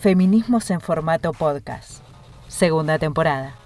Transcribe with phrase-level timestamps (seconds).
[0.00, 2.02] Feminismos en formato podcast.
[2.46, 3.56] Segunda temporada.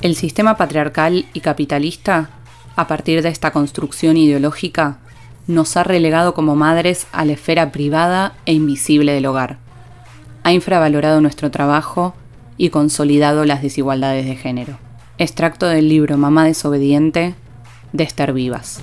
[0.00, 2.30] El sistema patriarcal y capitalista,
[2.76, 5.00] a partir de esta construcción ideológica,
[5.46, 9.65] nos ha relegado como madres a la esfera privada e invisible del hogar.
[10.46, 12.14] Ha infravalorado nuestro trabajo
[12.56, 14.78] y consolidado las desigualdades de género.
[15.18, 17.34] Extracto del libro Mamá desobediente
[17.92, 18.80] de Esther Vivas.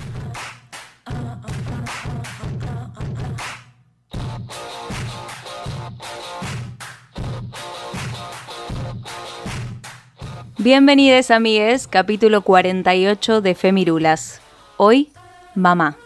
[10.58, 14.42] Bienvenidos amigues, capítulo 48 de Femirulas.
[14.76, 15.08] Hoy,
[15.54, 15.96] mamá.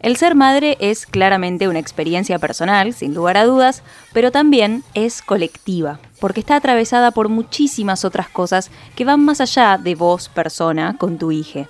[0.00, 3.82] El ser madre es claramente una experiencia personal, sin lugar a dudas,
[4.14, 9.76] pero también es colectiva, porque está atravesada por muchísimas otras cosas que van más allá
[9.76, 11.68] de vos, persona, con tu hija.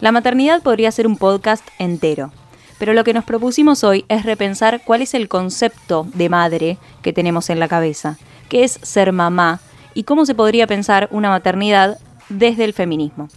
[0.00, 2.32] La maternidad podría ser un podcast entero,
[2.80, 7.12] pero lo que nos propusimos hoy es repensar cuál es el concepto de madre que
[7.12, 9.60] tenemos en la cabeza, qué es ser mamá
[9.94, 13.28] y cómo se podría pensar una maternidad desde el feminismo.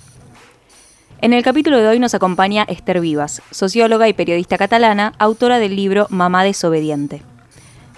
[1.21, 5.75] En el capítulo de hoy nos acompaña Esther Vivas, socióloga y periodista catalana, autora del
[5.75, 7.21] libro Mamá desobediente.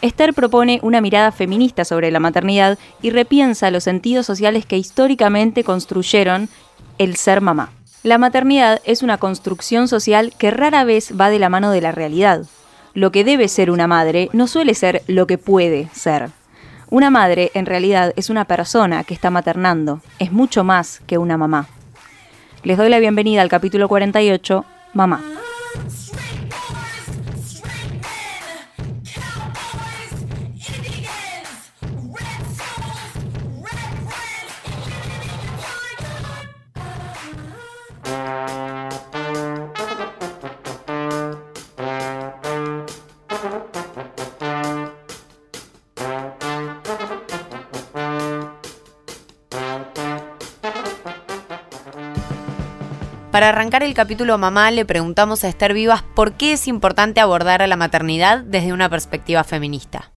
[0.02, 5.64] Esther propone una mirada feminista sobre la maternidad y repiensa los sentidos sociales que históricamente
[5.64, 6.50] construyeron
[6.98, 7.72] el ser mamá.
[8.04, 11.94] La maternidad es una construcción social que rara vez va de la mano de la
[11.94, 12.46] realidad.
[12.94, 16.32] Lo que debe ser una madre no suele ser lo que puede ser.
[16.90, 21.38] Una madre, en realidad, es una persona que está maternando, es mucho más que una
[21.38, 21.70] mamá.
[22.64, 24.64] Les doy la bienvenida al capítulo 48,
[24.94, 25.22] Mamá.
[53.44, 57.62] Para arrancar el capítulo Mamá le preguntamos a Esther Vivas por qué es importante abordar
[57.62, 60.14] a la maternidad desde una perspectiva feminista.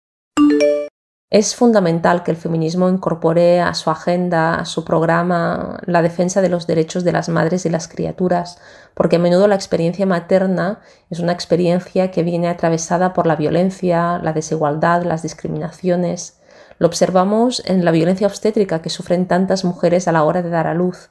[1.31, 6.49] Es fundamental que el feminismo incorpore a su agenda, a su programa, la defensa de
[6.49, 8.59] los derechos de las madres y las criaturas,
[8.93, 14.19] porque a menudo la experiencia materna es una experiencia que viene atravesada por la violencia,
[14.19, 16.39] la desigualdad, las discriminaciones.
[16.77, 20.67] Lo observamos en la violencia obstétrica que sufren tantas mujeres a la hora de dar
[20.67, 21.09] a luz,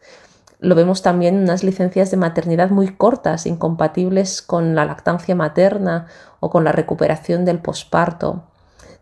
[0.64, 6.06] lo vemos también en unas licencias de maternidad muy cortas, incompatibles con la lactancia materna
[6.40, 8.44] o con la recuperación del posparto.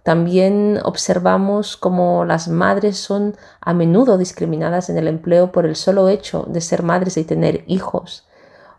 [0.03, 6.09] También observamos cómo las madres son a menudo discriminadas en el empleo por el solo
[6.09, 8.27] hecho de ser madres y tener hijos.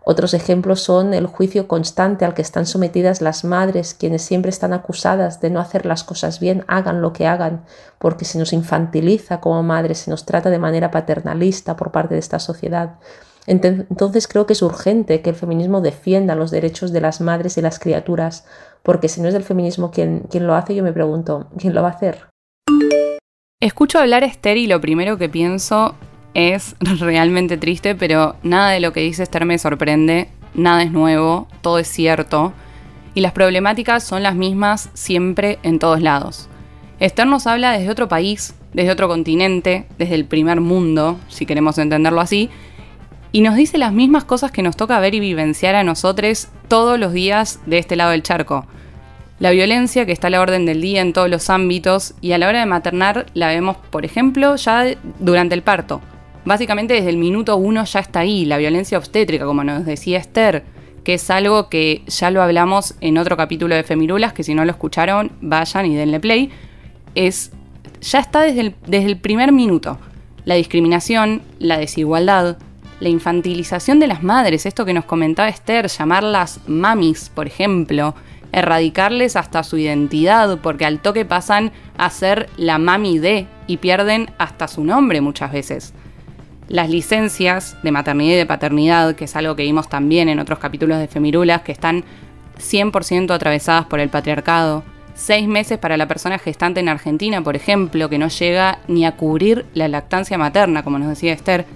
[0.05, 4.73] Otros ejemplos son el juicio constante al que están sometidas las madres, quienes siempre están
[4.73, 7.63] acusadas de no hacer las cosas bien, hagan lo que hagan,
[7.99, 12.19] porque se nos infantiliza como madres, se nos trata de manera paternalista por parte de
[12.19, 12.95] esta sociedad.
[13.45, 17.61] Entonces creo que es urgente que el feminismo defienda los derechos de las madres y
[17.61, 18.45] las criaturas,
[18.83, 21.81] porque si no es el feminismo quien, quien lo hace, yo me pregunto, ¿quién lo
[21.81, 22.27] va a hacer?
[23.61, 25.95] Escucho hablar Esther y lo primero que pienso
[26.33, 31.47] es realmente triste, pero nada de lo que dice Esther me sorprende, nada es nuevo,
[31.61, 32.53] todo es cierto,
[33.13, 36.49] y las problemáticas son las mismas siempre en todos lados.
[36.99, 41.77] Esther nos habla desde otro país, desde otro continente, desde el primer mundo, si queremos
[41.77, 42.49] entenderlo así,
[43.31, 46.99] y nos dice las mismas cosas que nos toca ver y vivenciar a nosotros todos
[46.99, 48.65] los días de este lado del charco.
[49.39, 52.37] La violencia que está a la orden del día en todos los ámbitos y a
[52.37, 54.85] la hora de maternar la vemos, por ejemplo, ya
[55.19, 56.01] durante el parto
[56.45, 60.63] básicamente desde el minuto uno ya está ahí, la violencia obstétrica, como nos decía Esther,
[61.03, 64.63] que es algo que ya lo hablamos en otro capítulo de Femirulas, que si no
[64.65, 66.49] lo escucharon, vayan y denle play,
[67.15, 67.51] es,
[68.01, 69.97] ya está desde el, desde el primer minuto.
[70.45, 72.57] La discriminación, la desigualdad,
[72.99, 78.15] la infantilización de las madres, esto que nos comentaba Esther, llamarlas mamis, por ejemplo,
[78.53, 84.29] erradicarles hasta su identidad, porque al toque pasan a ser la mami de y pierden
[84.37, 85.93] hasta su nombre muchas veces.
[86.73, 90.57] Las licencias de maternidad y de paternidad, que es algo que vimos también en otros
[90.57, 92.03] capítulos de Femirulas, que están
[92.57, 94.83] 100% atravesadas por el patriarcado.
[95.13, 99.15] Seis meses para la persona gestante en Argentina, por ejemplo, que no llega ni a
[99.15, 101.67] cubrir la lactancia materna, como nos decía Esther.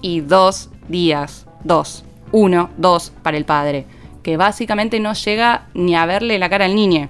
[0.00, 3.86] Y dos días, dos, uno, dos para el padre,
[4.24, 7.08] que básicamente no llega ni a verle la cara al niño.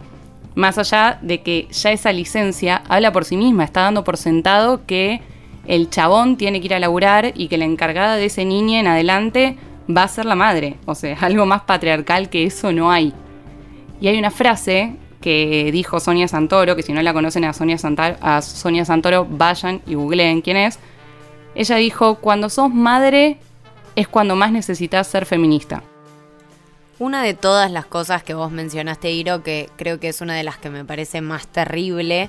[0.55, 4.85] Más allá de que ya esa licencia habla por sí misma, está dando por sentado
[4.85, 5.23] que
[5.67, 8.87] el chabón tiene que ir a laburar y que la encargada de ese niño en
[8.87, 9.57] adelante
[9.95, 10.77] va a ser la madre.
[10.87, 13.13] O sea, algo más patriarcal que eso no hay.
[14.01, 17.77] Y hay una frase que dijo Sonia Santoro, que si no la conocen a Sonia,
[18.21, 20.79] a Sonia Santoro, vayan y googleen quién es.
[21.55, 23.39] Ella dijo, cuando sos madre
[23.95, 25.83] es cuando más necesitas ser feminista.
[26.99, 30.45] Una de todas las cosas que vos mencionaste, Iro, que creo que es una de
[30.45, 32.29] las que me parece más terrible,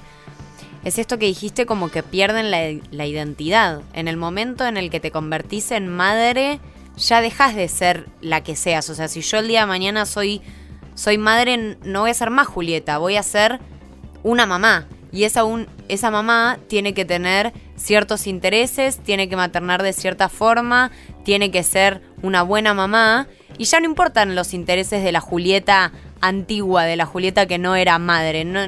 [0.84, 3.82] es esto que dijiste como que pierden la, identidad.
[3.94, 6.60] En el momento en el que te convertís en madre,
[6.98, 8.90] ya dejas de ser la que seas.
[8.90, 10.42] O sea, si yo el día de mañana soy,
[10.96, 13.60] soy madre, no voy a ser más Julieta, voy a ser
[14.24, 14.88] una mamá.
[15.14, 20.28] Y esa, un, esa mamá tiene que tener ciertos intereses, tiene que maternar de cierta
[20.28, 20.92] forma,
[21.24, 23.28] tiene que ser una buena mamá.
[23.58, 27.76] Y ya no importan los intereses de la Julieta antigua, de la Julieta que no
[27.76, 28.44] era madre.
[28.44, 28.62] No,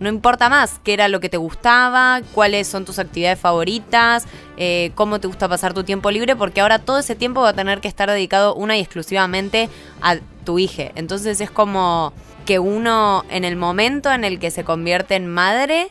[0.00, 4.26] no importa más qué era lo que te gustaba, cuáles son tus actividades favoritas,
[4.56, 7.54] eh, cómo te gusta pasar tu tiempo libre, porque ahora todo ese tiempo va a
[7.54, 9.68] tener que estar dedicado una y exclusivamente
[10.02, 10.90] a tu hija.
[10.94, 12.12] Entonces es como
[12.44, 15.90] que uno en el momento en el que se convierte en madre,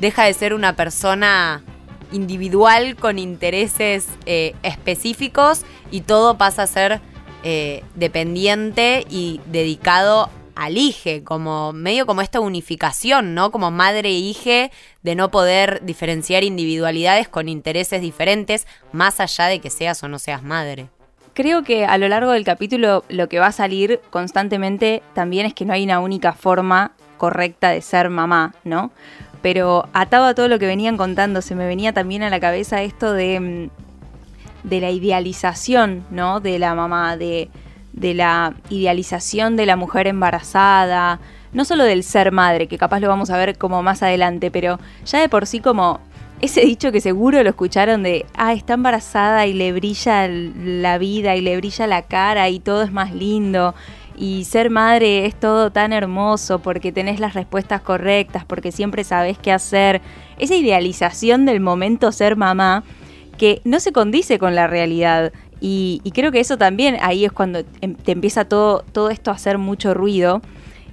[0.00, 1.62] deja de ser una persona
[2.10, 7.00] individual con intereses eh, específicos y todo pasa a ser
[7.44, 13.50] eh, dependiente y dedicado alige, como medio como esta unificación, ¿no?
[13.50, 14.70] Como madre e hija
[15.02, 20.18] de no poder diferenciar individualidades con intereses diferentes, más allá de que seas o no
[20.18, 20.88] seas madre.
[21.34, 25.54] Creo que a lo largo del capítulo lo que va a salir constantemente también es
[25.54, 28.90] que no hay una única forma correcta de ser mamá, ¿no?
[29.40, 32.82] Pero atado a todo lo que venían contando, se me venía también a la cabeza
[32.82, 36.40] esto de, mm, de la idealización, ¿no?
[36.40, 37.48] De la mamá, de,
[37.92, 41.20] de la idealización de la mujer embarazada,
[41.52, 44.78] no solo del ser madre, que capaz lo vamos a ver como más adelante, pero
[45.04, 46.00] ya de por sí como
[46.42, 51.36] ese dicho que seguro lo escucharon de, ah, está embarazada y le brilla la vida
[51.36, 53.74] y le brilla la cara y todo es más lindo.
[54.16, 59.38] Y ser madre es todo tan hermoso porque tenés las respuestas correctas, porque siempre sabes
[59.38, 60.02] qué hacer.
[60.38, 62.82] Esa idealización del momento ser mamá
[63.38, 65.32] que no se condice con la realidad.
[65.64, 69.34] Y, creo que eso también ahí es cuando em, te empieza todo, todo esto a
[69.34, 70.42] hacer mucho ruido.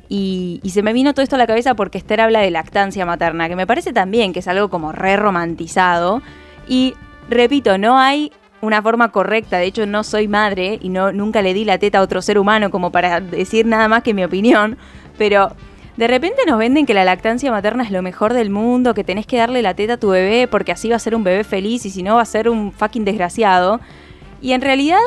[0.09, 3.49] Y, se me vino todo esto a la cabeza porque Esther habla de lactancia materna,
[3.49, 6.21] que me parece también que es algo como re romantizado.
[6.67, 6.93] Y
[7.29, 8.31] repito, no hay
[8.61, 9.57] una forma correcta.
[9.57, 12.37] De hecho, no soy madre y no, nunca le di la teta a otro ser
[12.37, 14.77] humano como para decir nada más que mi opinión.
[15.17, 15.51] Pero
[15.97, 19.25] de repente nos venden que la lactancia materna es lo mejor del mundo, que tenés
[19.25, 21.87] que darle la teta a tu bebé porque así va a ser un bebé feliz
[21.87, 23.79] y si no va a ser un fucking desgraciado.
[24.41, 24.99] Y en realidad,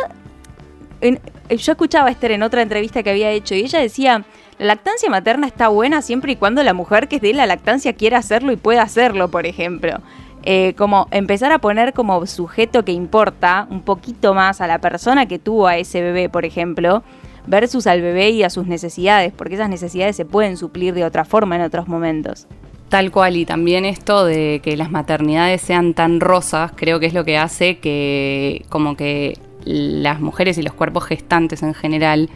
[1.01, 4.25] yo escuchaba a Esther en otra entrevista que había hecho y ella decía,
[4.59, 8.19] la lactancia materna está buena siempre y cuando la mujer que dé la lactancia quiera
[8.19, 10.01] hacerlo y pueda hacerlo, por ejemplo.
[10.45, 15.27] Eh, como empezar a poner como sujeto que importa un poquito más a la persona
[15.27, 17.05] que tuvo a ese bebé, por ejemplo,
[17.47, 21.25] versus al bebé y a sus necesidades, porque esas necesidades se pueden suplir de otra
[21.25, 22.47] forma en otros momentos.
[22.93, 27.15] Tal cual, y también esto de que las maternidades sean tan rosas, creo que es
[27.15, 32.29] lo que hace que como que las mujeres y los cuerpos gestantes en general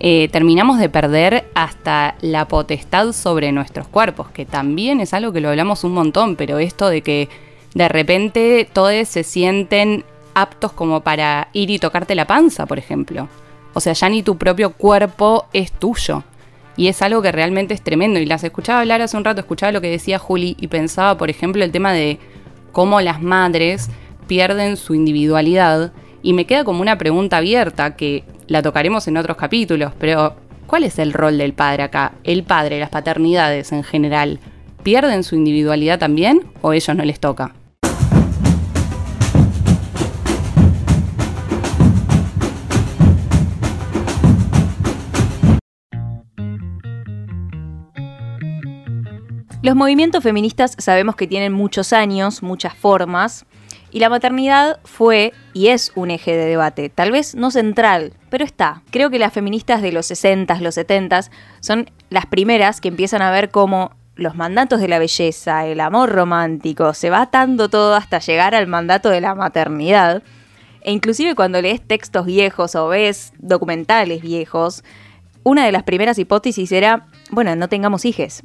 [0.00, 5.40] eh, terminamos de perder hasta la potestad sobre nuestros cuerpos, que también es algo que
[5.40, 7.28] lo hablamos un montón, pero esto de que
[7.74, 13.28] de repente todos se sienten aptos como para ir y tocarte la panza, por ejemplo.
[13.74, 16.24] O sea, ya ni tu propio cuerpo es tuyo.
[16.80, 18.18] Y es algo que realmente es tremendo.
[18.20, 21.28] Y las escuchaba hablar hace un rato, escuchaba lo que decía Juli y pensaba, por
[21.28, 22.18] ejemplo, el tema de
[22.72, 23.90] cómo las madres
[24.26, 25.92] pierden su individualidad.
[26.22, 30.84] Y me queda como una pregunta abierta que la tocaremos en otros capítulos, pero ¿cuál
[30.84, 32.12] es el rol del padre acá?
[32.24, 34.38] El padre, las paternidades en general,
[34.82, 37.52] ¿pierden su individualidad también o ellos no les toca?
[49.62, 53.44] Los movimientos feministas sabemos que tienen muchos años, muchas formas,
[53.92, 58.44] Y la maternidad fue y es un eje de debate, tal vez no central, pero
[58.44, 58.82] está.
[58.92, 63.32] Creo que las feministas de los 60s, los 70s son las primeras que empiezan a
[63.32, 68.20] ver cómo los mandatos de la belleza, el amor romántico, se va atando todo hasta
[68.20, 70.22] llegar al mandato de la maternidad.
[70.82, 74.84] E inclusive cuando lees textos viejos o ves documentales viejos,
[75.42, 78.44] una de las primeras hipótesis era, bueno, no tengamos hijes.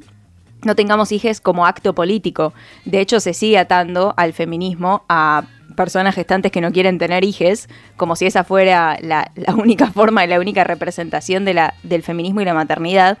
[0.66, 2.52] No tengamos hijes como acto político.
[2.84, 5.44] De hecho, se sigue atando al feminismo a
[5.76, 10.28] personas gestantes que no quieren tener hijes, como si esa fuera la, única forma y
[10.28, 13.16] la única representación de la, del feminismo y la maternidad.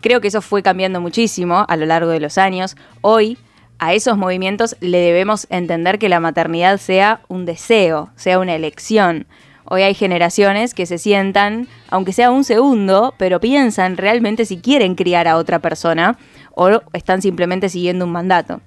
[0.00, 2.76] Creo que eso fue cambiando muchísimo a lo largo de los años.
[3.02, 3.36] Hoy
[3.78, 9.26] a esos movimientos le debemos entender que la maternidad sea un deseo, sea una elección.
[9.66, 14.94] Hoy hay generaciones que se sientan, aunque sea un segundo, pero piensan realmente si quieren
[14.94, 16.18] criar a otra persona
[16.54, 18.60] o están simplemente siguiendo un mandato.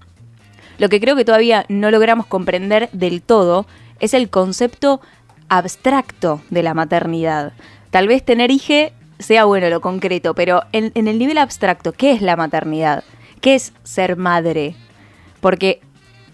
[0.78, 3.66] Lo que creo que todavía no logramos comprender del todo
[4.00, 5.02] es el concepto
[5.50, 7.54] abstracto de la maternidad.
[7.92, 12.12] Tal vez tener hije sea bueno lo concreto, pero en, en, el nivel abstracto, ¿qué
[12.12, 13.04] es la maternidad?
[13.40, 14.76] ¿Qué es ser madre?
[15.40, 15.82] Porque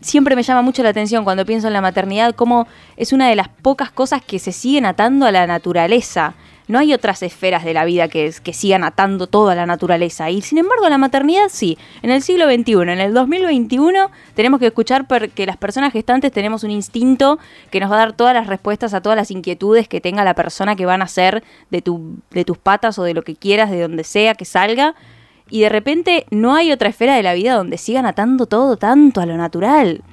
[0.01, 3.35] siempre me llama mucho la atención cuando pienso en la maternidad, cómo es una de
[3.35, 6.35] las pocas cosas que se siguen atando a la naturaleza.
[6.69, 10.29] No hay otras esferas de la vida que, que sigan atando toda la naturaleza.
[10.29, 11.79] Y sin embargo, la maternidad sí.
[12.03, 16.63] En el siglo XXI, en el 2021, tenemos que escuchar que las personas gestantes tenemos
[16.63, 17.39] un instinto
[17.71, 20.35] que nos va a dar todas las respuestas a todas las inquietudes que tenga la
[20.35, 23.71] persona que van a ser de, tu, de tus patas o de lo que quieras,
[23.71, 24.93] de donde sea que salga.
[25.49, 29.21] Y de repente no hay otra esfera de la vida donde sigan atando todo tanto
[29.21, 30.03] a lo natural.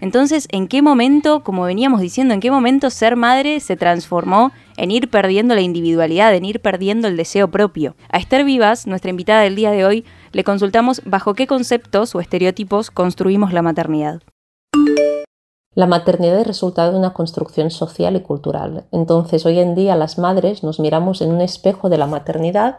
[0.00, 4.90] Entonces, ¿en qué momento, como veníamos diciendo, en qué momento ser madre se transformó en
[4.90, 7.96] ir perdiendo la individualidad, en ir perdiendo el deseo propio?
[8.10, 12.20] A Esther Vivas, nuestra invitada del día de hoy, le consultamos bajo qué conceptos o
[12.20, 14.20] estereotipos construimos la maternidad.
[15.74, 18.86] La maternidad es resultado de una construcción social y cultural.
[18.92, 22.78] Entonces, hoy en día las madres nos miramos en un espejo de la maternidad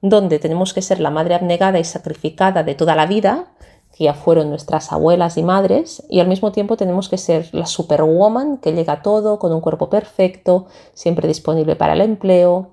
[0.00, 3.51] donde tenemos que ser la madre abnegada y sacrificada de toda la vida
[3.92, 7.66] que ya fueron nuestras abuelas y madres, y al mismo tiempo tenemos que ser la
[7.66, 12.70] superwoman que llega a todo con un cuerpo perfecto, siempre disponible para el empleo.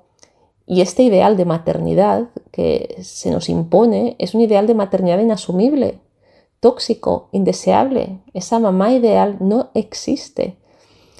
[0.65, 5.99] Y este ideal de maternidad que se nos impone es un ideal de maternidad inasumible,
[6.59, 8.21] tóxico, indeseable.
[8.33, 10.57] Esa mamá ideal no existe.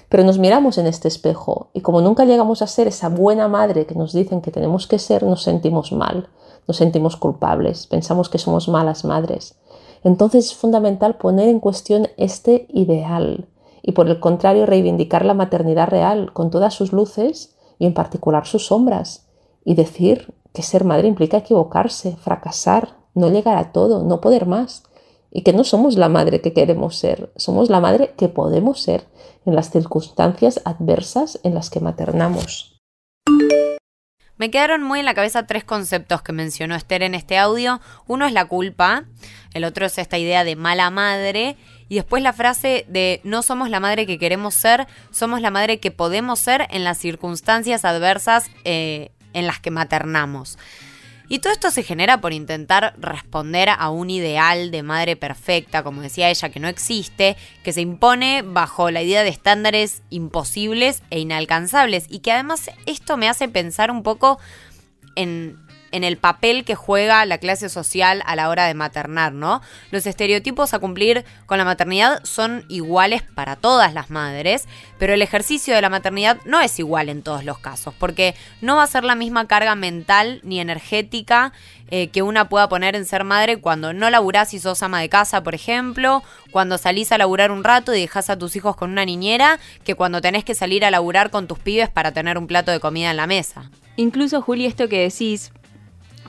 [0.07, 3.85] Pero nos miramos en este espejo y como nunca llegamos a ser esa buena madre
[3.85, 6.29] que nos dicen que tenemos que ser, nos sentimos mal,
[6.67, 9.59] nos sentimos culpables, pensamos que somos malas madres.
[10.03, 13.47] Entonces es fundamental poner en cuestión este ideal
[13.81, 18.45] y por el contrario reivindicar la maternidad real con todas sus luces y en particular
[18.45, 19.27] sus sombras
[19.65, 24.83] y decir que ser madre implica equivocarse, fracasar, no llegar a todo, no poder más
[25.31, 29.07] y que no somos la madre que queremos ser, somos la madre que podemos ser
[29.45, 32.78] en las circunstancias adversas en las que maternamos.
[34.39, 37.81] Me quedaron muy en la cabeza tres conceptos que mencionó Esther en este audio.
[38.07, 39.03] Uno es la culpa,
[39.53, 41.57] el otro es esta idea de mala madre
[41.89, 45.81] y después la frase de no somos la madre que queremos ser, somos la madre
[45.81, 50.57] que podemos ser en las circunstancias adversas eh, en las que maternamos.
[51.29, 56.01] Y todo esto se genera por intentar responder a un ideal de madre perfecta, como
[56.01, 61.19] decía ella, que no existe, que se impone bajo la idea de estándares imposibles e
[61.19, 62.07] inalcanzables.
[62.09, 64.39] Y que además esto me hace pensar un poco
[65.15, 69.61] en en el papel que juega la clase social a la hora de maternar, ¿no?
[69.91, 74.67] Los estereotipos a cumplir con la maternidad son iguales para todas las madres,
[74.97, 78.75] pero el ejercicio de la maternidad no es igual en todos los casos, porque no
[78.75, 81.53] va a ser la misma carga mental ni energética
[81.91, 85.09] eh, que una pueda poner en ser madre cuando no laburás y sos ama de
[85.09, 88.91] casa, por ejemplo, cuando salís a laburar un rato y dejás a tus hijos con
[88.91, 92.45] una niñera, que cuando tenés que salir a laburar con tus pibes para tener un
[92.45, 93.71] plato de comida en la mesa.
[93.95, 95.51] Incluso, Juli, esto que decís,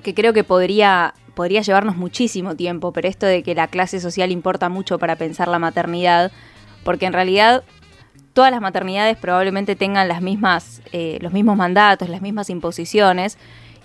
[0.01, 4.31] que creo que podría, podría llevarnos muchísimo tiempo, pero esto de que la clase social
[4.31, 6.33] importa mucho para pensar la maternidad,
[6.85, 7.65] porque en realidad
[8.33, 13.39] todas las maternidades probablemente tengan las mismas, eh, los mismos mandatos, las mismas imposiciones,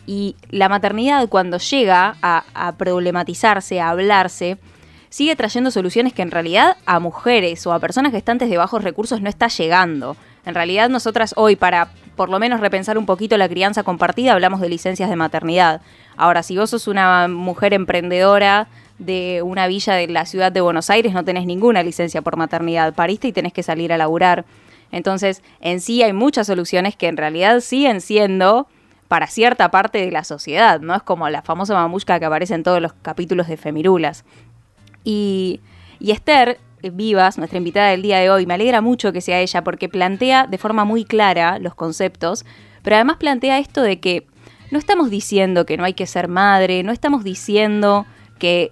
[0.07, 4.57] y la maternidad cuando llega a, a problematizarse, a hablarse,
[5.10, 9.22] sigue trayendo soluciones que en realidad a mujeres o a personas gestantes de bajos recursos
[9.22, 10.15] no está llegando.
[10.46, 14.62] En realidad nosotras hoy para por lo menos repensar un poquito la crianza compartida hablamos
[14.62, 15.82] de licencias de maternidad.
[16.16, 18.68] Ahora, si vos sos una mujer emprendedora
[19.00, 22.94] de una villa de la ciudad de Buenos Aires, no tenés ninguna licencia por maternidad.
[22.94, 24.46] Pariste y tenés que salir a laburar.
[24.92, 28.68] Entonces, en sí hay muchas soluciones que en realidad siguen siendo
[29.08, 30.96] para cierta parte de la sociedad, ¿no?
[30.96, 34.24] Es como la famosa mamushka que aparece en todos los capítulos de Femirulas.
[35.04, 35.60] Y,
[36.00, 36.60] y Esther
[36.92, 38.46] Vivas, nuestra invitada del día de hoy.
[38.46, 42.46] Me alegra mucho que sea ella porque plantea de forma muy clara los conceptos,
[42.84, 44.27] pero además plantea esto de que
[44.72, 48.06] no estamos diciendo que no hay que ser madre, no estamos diciendo
[48.39, 48.72] que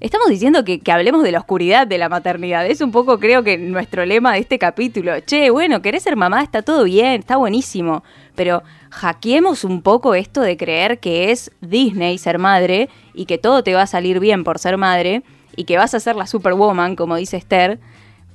[0.00, 2.64] Estamos diciendo que, hablemos de la oscuridad de la maternidad.
[2.64, 5.18] Es un poco, creo que, nuestro lema de este capítulo.
[5.26, 8.04] Che, bueno, querés ser mamá, está todo bien, está buenísimo.
[8.36, 13.64] Pero hackeemos un poco esto de creer que es Disney ser madre y que todo
[13.64, 15.24] te va a salir bien por ser madre
[15.58, 17.80] y que vas a ser la superwoman, como dice Esther,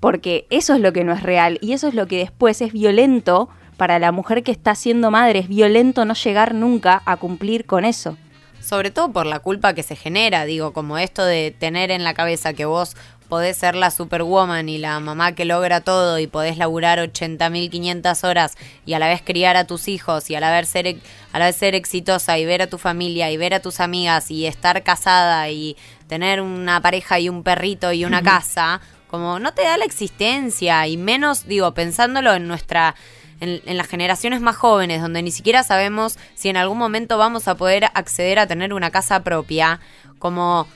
[0.02, 2.74] porque eso es lo que no es real y eso es lo que después es
[2.74, 5.40] violento para la mujer que está siendo madre.
[5.40, 8.18] Es violento no llegar nunca a cumplir con eso
[8.60, 12.14] sobre todo por la culpa que se genera, digo, como esto de tener en la
[12.14, 12.96] cabeza que vos
[13.28, 18.56] podés ser la superwoman y la mamá que logra todo y podés laburar 80.500 horas
[18.86, 20.98] y a la vez criar a tus hijos y a la vez ser
[21.32, 24.30] a la vez ser exitosa y ver a tu familia y ver a tus amigas
[24.30, 25.76] y estar casada y
[26.14, 30.86] tener una pareja y un perrito y una casa, como no te da la existencia
[30.86, 32.94] y menos digo pensándolo en nuestra
[33.40, 37.56] en, las generaciones más jóvenes, donde ni siquiera sabemos si en algún momento vamos a
[37.56, 39.80] poder acceder a tener una casa propia,
[40.20, 40.68] como,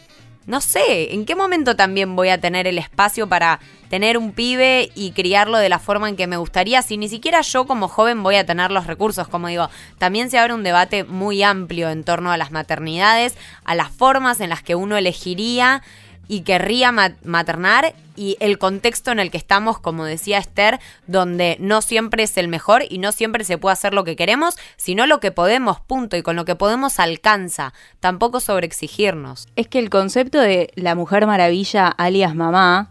[0.47, 4.91] no sé, en qué momento también voy a tener el espacio para tener un pibe
[4.95, 8.23] y criarlo de la forma en que me gustaría, si ni siquiera yo como joven
[8.23, 12.03] voy a tener los recursos, como digo, también se abre un debate muy amplio en
[12.03, 15.81] torno a las maternidades, a las formas en las que uno elegiría
[16.27, 21.81] y querría maternar y el contexto en el que estamos, como decía Esther, donde no
[21.81, 25.19] siempre es el mejor y no siempre se puede hacer lo que queremos, sino lo
[25.19, 29.47] que podemos, punto, y con lo que podemos alcanza, tampoco sobreexigirnos.
[29.55, 32.89] Es que el concepto de la mujer maravilla alias mamá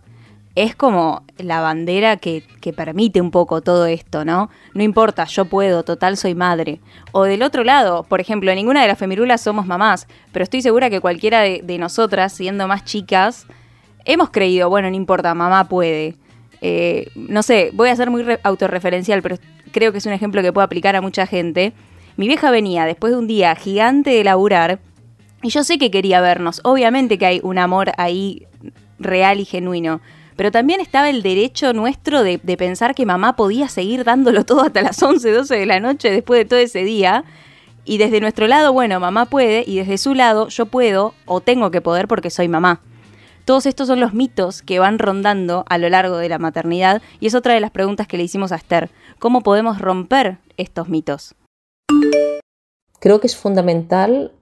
[0.57, 2.43] es como la bandera que,
[2.75, 4.51] permite un poco todo esto, ¿no?
[4.75, 6.81] No importa, yo puedo, total soy madre.
[7.13, 10.91] O del otro lado, por ejemplo, ninguna de las femirulas somos mamás, pero estoy segura
[10.91, 13.47] que cualquiera de, nosotras, siendo más chicas,
[14.05, 16.17] hemos creído, bueno, no importa, mamá puede.
[16.63, 19.37] Eh, no sé, voy a ser muy autorreferencial, pero
[19.73, 21.75] creo que es un ejemplo que puedo aplicar a mucha gente.
[22.17, 24.81] Mi vieja venía después de un día gigante de laburar
[25.43, 26.63] y yo sé que quería vernos.
[26.65, 28.47] Obviamente que hay un amor ahí
[28.99, 30.01] real y genuino
[30.37, 34.83] pero también estaba el derecho nuestro de, pensar que mamá podía seguir dándolo todo hasta
[34.83, 37.25] las 11, 12 de la noche después de todo ese día.
[37.85, 41.71] Y desde nuestro lado, bueno, mamá puede, y desde su lado, yo puedo o tengo
[41.71, 42.81] que poder porque soy mamá.
[43.45, 47.29] Todos estos son los mitos que van rondando a lo largo de la maternidad y
[47.29, 48.91] es otra de las preguntas que le hicimos a Esther.
[49.21, 51.37] ¿Cómo podemos romper estos mitos?
[52.99, 54.33] Creo que es fundamental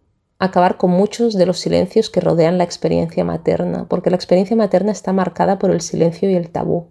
[0.44, 4.92] acabar con muchos de los silencios que rodean la experiencia materna, porque la experiencia materna
[4.92, 6.88] está marcada por el silencio y el tabú.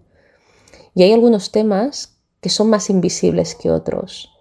[0.94, 4.32] Y hay algunos temas que son más invisibles que otros.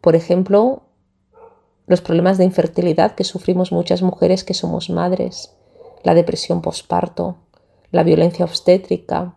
[0.00, 0.82] Por ejemplo,
[1.86, 5.54] los problemas de infertilidad que sufrimos muchas mujeres que somos madres,
[6.02, 7.36] la depresión postparto,
[7.90, 9.36] la violencia obstétrica,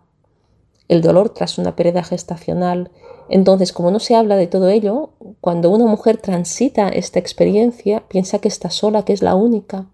[0.88, 2.92] el dolor tras una pérdida gestacional.
[3.30, 5.12] Entonces, como no se habla de todo ello,
[5.42, 9.88] cuando una mujer transita esta experiencia, piensa que está sola, que es la única,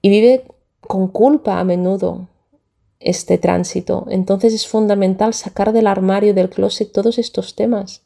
[0.00, 0.44] y vive
[0.80, 2.28] con culpa a menudo
[3.00, 4.06] este tránsito.
[4.10, 8.02] Entonces es fundamental sacar del armario, del closet, todos estos temas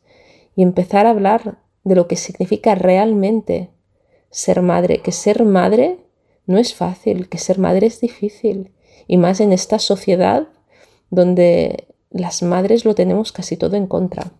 [0.55, 3.70] y empezar a hablar de lo que significa realmente
[4.31, 5.98] ser madre, que ser madre
[6.46, 8.72] no es fácil, que ser madre es difícil,
[9.07, 10.48] y más en esta sociedad
[11.11, 14.31] donde las madres lo tenemos casi todo en contra.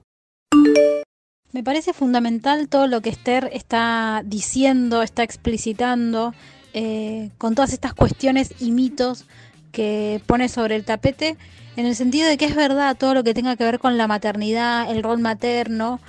[1.53, 6.35] Me parece fundamental todo lo que Esther está diciendo, está explicitando,
[6.75, 9.25] eh, con todas estas cuestiones y mitos
[9.73, 11.39] que pone sobre el tapete,
[11.77, 14.07] en el sentido de que es verdad todo lo que tenga que ver con la
[14.07, 16.01] maternidad, el rol materno,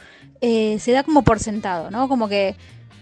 [0.42, 2.10] eh, se da como por sentado, ¿no?
[2.10, 2.56] Como que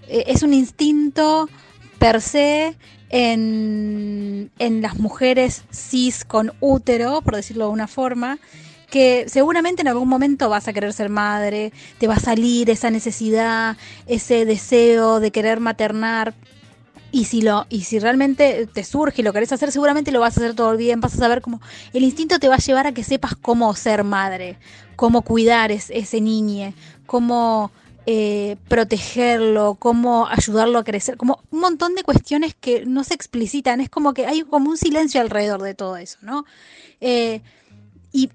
[0.08, 1.50] eh, es un instinto
[1.98, 2.76] per se
[3.10, 8.40] en, las mujeres cis con útero, por decirlo de una forma,
[8.90, 12.90] que seguramente en algún momento vas a querer ser madre, te va a salir esa
[12.90, 16.34] necesidad, ese deseo de querer maternar.
[17.12, 20.38] Y si, lo, y si realmente te surge y lo querés hacer, seguramente lo vas
[20.38, 21.62] a hacer todo bien, vas a saber cómo...
[21.94, 24.58] El instinto te va a llevar a que sepas cómo ser madre,
[24.98, 26.74] cómo cuidar ese niño,
[27.06, 27.72] cómo
[28.08, 33.82] eh, protegerlo, cómo ayudarlo a crecer, como un montón de cuestiones que no se explicitan,
[33.82, 36.46] es como que hay como un silencio alrededor de todo eso, ¿no?
[37.02, 37.42] Eh,
[38.12, 38.30] y,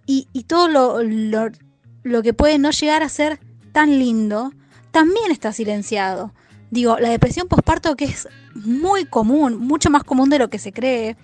[0.48, 0.68] todo
[1.02, 3.38] lo, que puede no llegar a ser
[3.72, 4.52] tan lindo,
[4.90, 6.35] también está silenciado.
[6.70, 10.72] Digo, la depresión postparto que es muy común, mucho más común de lo que se
[10.72, 11.16] cree.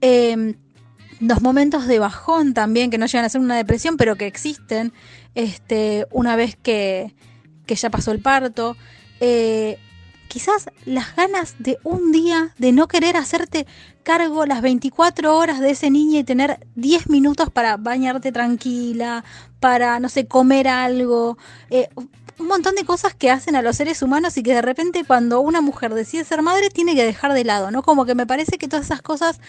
[0.00, 0.54] Em,
[1.20, 4.92] los momentos de bajón también, que no llegan a ser una depresión, pero que existen
[5.34, 7.14] este, una vez que,
[7.66, 8.76] que ya pasó el parto.
[9.20, 9.78] Eh,
[10.28, 13.66] quizás las ganas de un día de no querer hacerte
[14.02, 19.24] cargo las 24 horas de ese niño y tener 10 minutos para bañarte tranquila,
[19.60, 21.38] para, no sé, comer algo.
[21.70, 21.88] Eh,
[22.38, 25.40] un montón de cosas que hacen a los seres humanos y que de repente cuando
[25.40, 27.82] una mujer decide ser madre tiene que dejar de lado, ¿no?
[27.82, 29.40] Como que me parece que todas esas cosas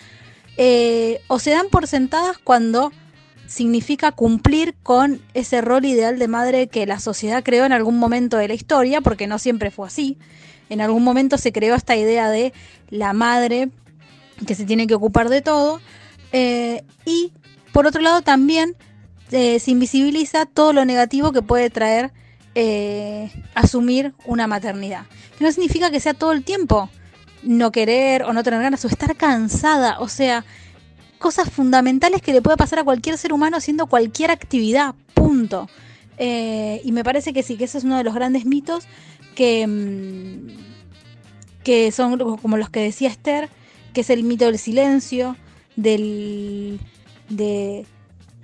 [0.57, 2.91] eh, o se dan por sentadas cuando
[3.47, 8.37] significa cumplir con ese rol ideal de madre que la sociedad creó en algún momento
[8.37, 10.17] de la historia, porque no siempre fue así.
[10.69, 12.53] En algún momento se creó esta idea de
[12.89, 13.69] la madre
[14.45, 15.79] que se tiene que ocupar de todo.
[16.31, 17.31] Eh, y
[17.71, 18.75] por otro lado también
[19.31, 22.11] eh, se invisibiliza todo lo negativo que puede traer
[22.55, 25.05] eh, asumir una maternidad.
[25.37, 26.89] Que no significa que sea todo el tiempo
[27.43, 29.99] no querer o no tener ganas o estar cansada.
[29.99, 30.45] O sea,
[31.25, 34.93] cosas fundamentales que le puede pasar a cualquier ser humano haciendo cualquier actividad.
[35.15, 35.67] Punto.
[36.19, 38.85] y me parece que sí, que ese es uno de los grandes mitos
[39.33, 43.49] que, mm, que son como los que decía Esther,
[43.91, 45.35] que es el mito del silencio,
[45.75, 46.79] del,
[47.29, 47.87] de,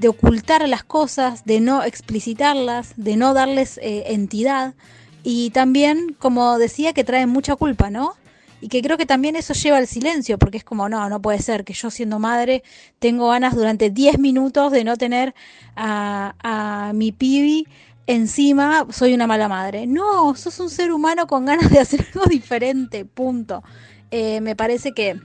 [0.08, 4.74] ocultar las cosas, de no explicitarlas, de no darles eh, entidad.
[5.22, 8.15] Y también, como decía, que trae mucha culpa, ¿no?
[8.62, 11.39] Y que creo que también eso lleva al silencio, porque es como, no, no puede
[11.39, 12.63] ser que yo siendo madre
[13.00, 15.34] tengo ganas durante 10 minutos de no tener
[15.76, 17.67] a, a mi pibi
[18.08, 19.88] encima soy una mala madre.
[19.88, 23.63] No, sos un ser humano con ganas de hacer algo diferente, punto.
[24.12, 25.19] Eh, me parece que,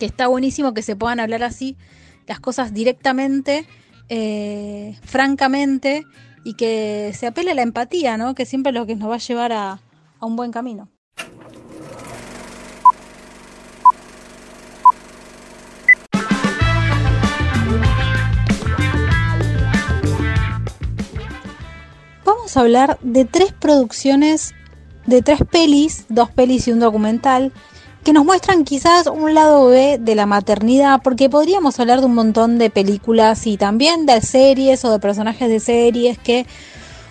[0.00, 1.76] está buenísimo que se puedan hablar así
[2.26, 3.66] las cosas directamente,
[4.08, 6.04] eh, francamente,
[6.44, 8.34] y que se apele a la empatía, ¿no?
[8.34, 9.80] Que siempre es lo que nos va a llevar a,
[10.18, 10.88] a un buen camino.
[22.42, 24.52] Vamos a hablar de tres producciones,
[25.06, 27.52] de tres pelis, dos pelis y un documental,
[28.02, 32.16] que nos muestran quizás un lado B de la maternidad, porque podríamos hablar de un
[32.16, 36.44] montón de películas y también de series o de personajes de series que,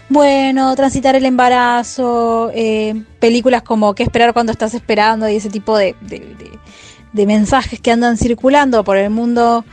[0.10, 5.78] bueno, transitar el embarazo, eh, películas como qué esperar cuando estás esperando y ese tipo
[5.78, 5.96] de,
[7.13, 9.63] mensajes que andan circulando por el mundo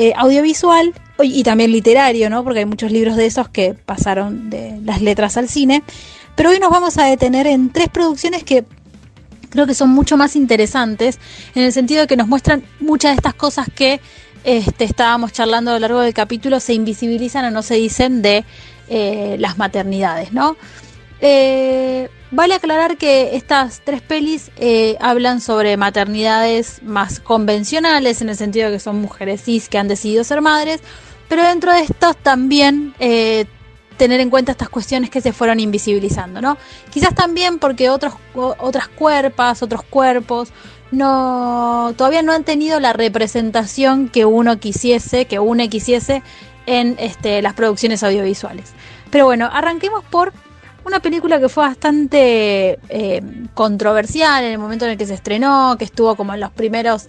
[0.00, 2.44] eh, audiovisual y también literario, ¿no?
[2.44, 5.82] Porque hay muchos libros de esos que pasaron de las letras al cine.
[6.36, 8.64] Pero hoy nos vamos a detener en tres producciones que
[9.50, 11.18] creo que son mucho más interesantes,
[11.56, 14.00] en el sentido de que nos muestran muchas de estas cosas que
[14.44, 18.44] este, estábamos charlando a lo largo del capítulo, se invisibilizan o no se dicen de
[18.88, 20.56] eh, las maternidades, ¿no?
[21.20, 28.36] Eh, vale aclarar que estas tres pelis eh, hablan sobre maternidades más convencionales, en el
[28.36, 30.80] sentido de que son mujeres cis que han decidido ser madres,
[31.28, 33.46] pero dentro de estos también eh,
[33.96, 36.56] tener en cuenta estas cuestiones que se fueron invisibilizando, ¿no?
[36.90, 40.50] Quizás también porque otros, otras cuerpas, otros cuerpos,
[40.90, 46.22] no, todavía no han tenido la representación que uno quisiese, que une quisiese
[46.66, 48.72] en este, las producciones audiovisuales.
[49.10, 50.32] Pero bueno, arranquemos por
[50.88, 53.22] una película que fue bastante eh,
[53.54, 57.08] controversial en el momento en el que se estrenó, que estuvo como en los primeros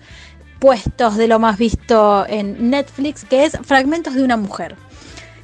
[0.59, 4.75] puestos de lo más visto en Netflix, que es Fragmentos de una mujer.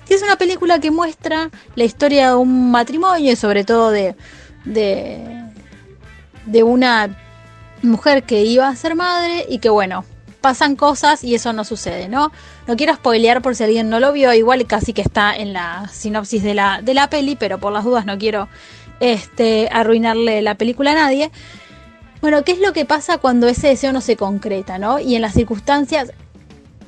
[0.05, 4.15] Que es una película que muestra la historia de un matrimonio y sobre todo de,
[4.65, 7.17] de una
[7.81, 10.05] mujer que iba a ser madre y que bueno,
[10.41, 12.31] pasan cosas y eso no sucede, ¿no?
[12.67, 15.87] No quiero spoilear por si alguien no lo vio, igual casi que está en la
[15.91, 18.47] sinopsis de la, de la peli, pero por las dudas no quiero
[18.99, 21.31] este, arruinarle la película a nadie.
[22.21, 24.99] Bueno, ¿qué es lo que pasa cuando ese deseo no se concreta, ¿no?
[24.99, 26.11] Y en las circunstancias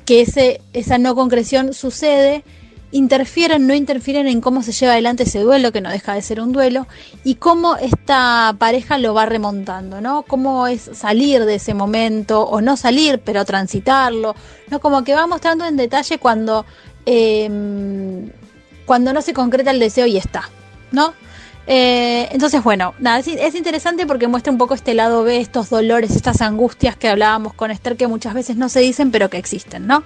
[0.06, 2.44] que ese, esa no concreción sucede,
[2.92, 6.40] interfieren, no interfieren en cómo se lleva adelante ese duelo, que no deja de ser
[6.42, 6.88] un duelo,
[7.24, 10.24] y cómo esta pareja lo va remontando, ¿no?
[10.24, 14.36] Cómo es salir de ese momento, o no salir, pero transitarlo,
[14.70, 14.80] ¿no?
[14.80, 16.66] Como que va mostrando en detalle cuando,
[17.06, 18.32] em,
[18.86, 20.50] cuando no se concreta el deseo y está,
[20.92, 21.14] ¿no?
[21.70, 26.12] Eh, entonces, bueno, nada, es, interesante porque muestra un poco este lado B, estos dolores,
[26.16, 29.86] estas angustias que hablábamos con Esther que muchas veces no se dicen, pero que existen,
[29.86, 30.04] ¿no?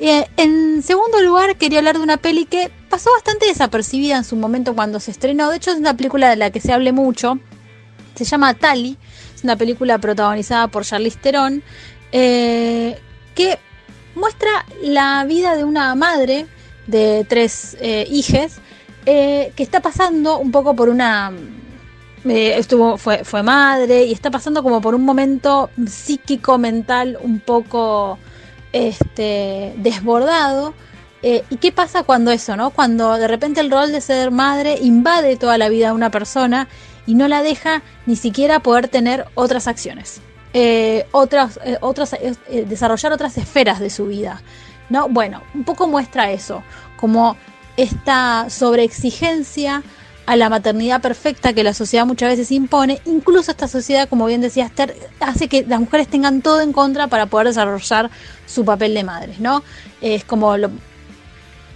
[0.00, 4.34] Eh, en segundo lugar, quería hablar de una peli que pasó bastante desapercibida en su
[4.34, 5.50] momento cuando se estrenó.
[5.50, 7.38] De hecho, es una película de la que se hable mucho.
[8.14, 8.96] Se llama Tali.
[9.34, 11.62] Es una película protagonizada por Charlize Theron.
[12.12, 12.98] Eh,
[13.34, 13.58] que
[14.14, 16.46] muestra la vida de una madre
[16.86, 17.76] de tres
[18.10, 18.60] hijas
[19.06, 21.32] eh, que está pasando un poco por una...
[22.26, 27.40] Eh, estuvo, fue, fue madre y está pasando como por un momento psíquico, mental un
[27.40, 28.18] poco
[28.72, 30.74] este, desbordado.
[31.22, 32.70] Eh, ¿Y qué pasa cuando eso, no?
[32.70, 36.68] Cuando de repente el rol de ser madre invade toda la vida de una persona
[37.06, 40.20] y no la deja ni siquiera poder tener otras acciones,
[40.54, 42.16] eh, otras, eh, otras,
[42.66, 44.42] desarrollar otras esferas de su vida.
[44.88, 45.08] ¿no?
[45.08, 46.62] Bueno, un poco muestra eso,
[46.96, 47.36] como
[47.76, 49.82] esta sobreexigencia
[50.30, 54.40] a la maternidad perfecta que la sociedad muchas veces impone, incluso esta sociedad, como bien
[54.40, 58.12] decía Esther, hace que las mujeres tengan todo en contra para poder desarrollar
[58.46, 59.64] su papel de madres, ¿no?
[60.00, 60.70] Es como lo,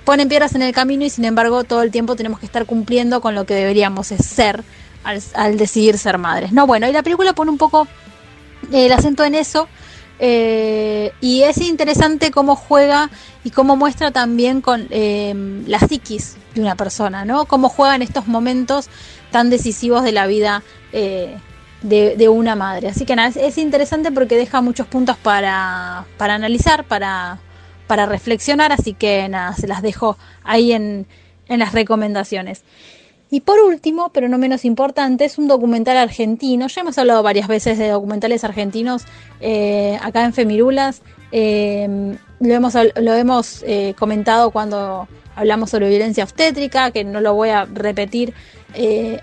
[0.05, 3.21] ponen piedras en el camino y sin embargo todo el tiempo tenemos que estar cumpliendo
[3.21, 4.63] con lo que deberíamos ser
[5.03, 6.53] al, decidir ser madres.
[6.53, 7.89] No, bueno, y la película pone un poco
[8.71, 9.67] el acento en eso.
[10.19, 13.11] Eh, y es interesante cómo juega
[13.43, 15.35] y cómo muestra también con eh,
[15.67, 17.47] la psiquis de una persona, ¿no?
[17.47, 18.89] Cómo juega en estos momentos
[19.31, 21.37] tan decisivos de la vida eh,
[21.83, 22.89] de, una madre.
[22.89, 27.39] Así que nada, es, interesante porque deja muchos puntos para, para analizar, para,
[27.87, 31.07] para reflexionar, así que nada, se las dejo ahí en,
[31.49, 32.63] en las recomendaciones.
[33.35, 36.69] Y por último, pero no menos importante, es un documental argentino.
[36.69, 39.07] Ya hemos hablado varias veces de documentales argentinos
[39.41, 41.03] eh, acá en Femirulas.
[41.33, 47.35] Eh, lo hemos, lo hemos eh, comentado cuando hablamos sobre violencia obstétrica, que no lo
[47.35, 48.35] voy a repetir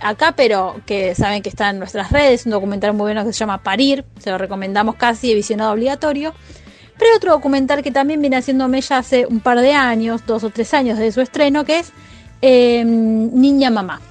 [0.02, 2.46] acá, pero que saben que está en nuestras redes.
[2.46, 6.34] Un documental muy bueno que se llama Parir, se lo recomendamos casi, visionado obligatorio.
[6.98, 10.44] Pero hay otro documental que también viene haciéndome ya hace un par de años, dos
[10.44, 11.94] o tres años desde su estreno, que es
[12.42, 14.02] Em, Niña Mamá.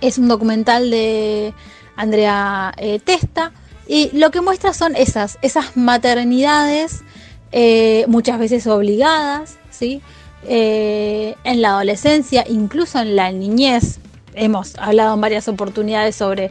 [0.00, 1.52] Es un documental de
[1.96, 3.52] Andrea eh, Testa
[3.88, 7.02] y lo que muestra son esas, esas maternidades
[7.50, 10.00] eh, muchas veces obligadas, ¿sí?
[10.44, 13.98] Eh, en la adolescencia, incluso en la niñez.
[14.34, 16.50] Hemos hablado en varias oportunidades sobre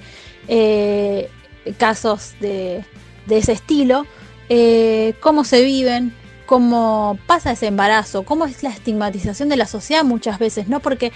[1.77, 2.83] casos de,
[3.27, 4.05] de, ese estilo,
[5.21, 6.13] cómo se viven,
[6.51, 10.81] cómo pasa ese embarazo, cómo es la estigmatización de la sociedad muchas veces, ¿no?
[10.81, 11.13] Porque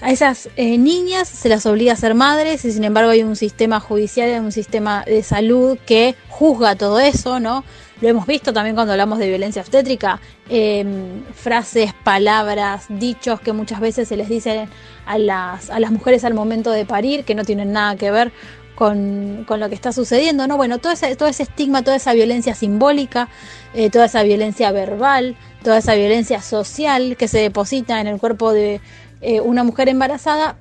[0.00, 3.34] a esas eh, niñas se las obliga a ser madres y sin embargo hay un
[3.34, 7.64] sistema judicial, un sistema de salud que juzga todo eso, ¿no?
[8.00, 13.80] Lo hemos visto también cuando hablamos de violencia obstétrica, em, frases, palabras, dichos que muchas
[13.80, 14.68] veces se les dicen
[15.06, 18.30] a las, a las mujeres al momento de parir, que no tienen nada que ver
[18.76, 20.56] con, lo que está sucediendo, ¿no?
[20.56, 23.28] Bueno, todo ese, todo ese estigma, toda esa violencia simbólica,
[23.74, 25.34] eh, toda esa violencia verbal,
[25.64, 28.80] toda esa violencia social que se deposita en el cuerpo de
[29.22, 30.56] eh, una mujer embarazada,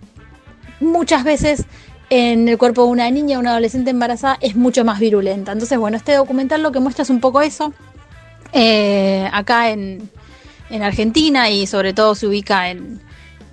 [0.80, 1.65] muchas veces
[2.10, 5.51] en el cuerpo de una niña, una adolescente embarazada, es mucho más virulenta.
[5.51, 7.73] Entonces, bueno, este documental lo que muestra es un poco eso.
[8.54, 10.10] Eh, acá en,
[10.69, 13.01] en Argentina y sobre todo se ubica en,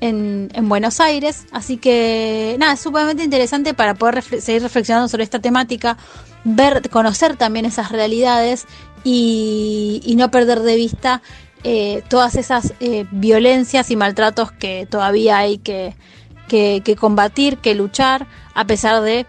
[0.03, 1.47] en, Buenos Aires.
[1.53, 5.97] Así que nada, es sumamente interesante para poder seguir reflexionando sobre esta temática,
[6.45, 8.67] ver, conocer también esas realidades
[9.05, 11.23] y, no perder de vista
[11.65, 15.95] eh, todas esas eh, violencias y maltratos que todavía hay que,
[16.49, 19.27] que combatir, que luchar, a pesar de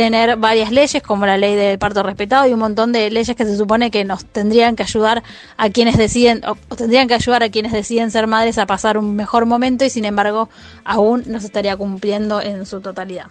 [0.00, 3.44] tener varias leyes como la ley del parto respetado y un montón de leyes que
[3.44, 5.22] se supone que nos tendrían que ayudar
[5.58, 9.14] a quienes deciden o, tendrían que ayudar a quienes deciden ser madres a pasar un
[9.14, 10.48] mejor momento y sin embargo
[10.84, 13.26] aún no se estaría cumpliendo en su totalidad.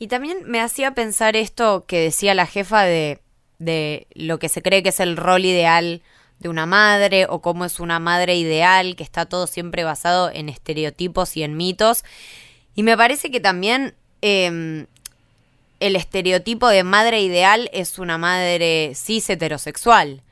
[0.00, 3.20] Y también me hacía pensar esto que decía la jefa de,
[3.60, 6.02] de lo que se cree que es el rol ideal
[6.40, 10.48] de una madre o cómo es una madre ideal, que está todo siempre basado en
[10.48, 12.02] estereotipos y en mitos.
[12.74, 14.86] Y me parece que también em,
[15.80, 20.22] el estereotipo de madre ideal es una madre cis heterosexual.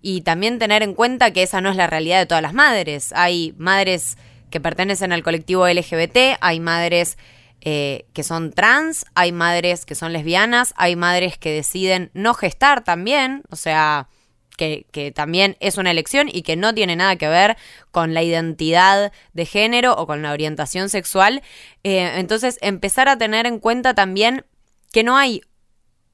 [0.00, 3.12] Y también tener en cuenta que esa no es la realidad de todas las madres.
[3.14, 4.16] Hay madres
[4.50, 7.16] que pertenecen al colectivo LGBT, hay madres
[7.60, 12.82] eh, que son trans, hay madres que son lesbianas, hay madres que deciden no gestar
[12.82, 14.08] también, o sea,
[14.56, 17.56] que, también es una elección y que no tiene nada que ver
[17.90, 21.42] con la identidad de género o con la orientación sexual.
[21.84, 24.44] Eh, entonces, empezar a tener en cuenta también
[24.92, 25.42] que no hay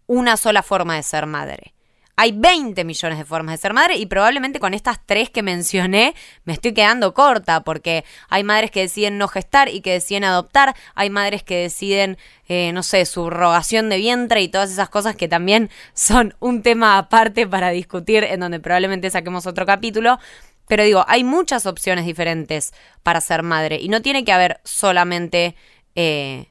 [0.07, 1.75] una sola forma de ser madre.
[2.21, 6.17] Hay 20 millones de formas de ser madre y probablemente con estas tres que mencioné
[6.43, 10.75] me estoy quedando corta porque hay madres que deciden no gestar y que deciden adoptar,
[10.97, 15.29] hay madres que deciden, eh, no sé, subrogación de vientre y todas esas cosas que
[15.29, 20.19] también son un tema aparte para discutir en donde probablemente saquemos otro capítulo.
[20.67, 25.55] Pero digo, hay muchas opciones diferentes para ser madre y no tiene que haber solamente...
[25.95, 26.49] Eh,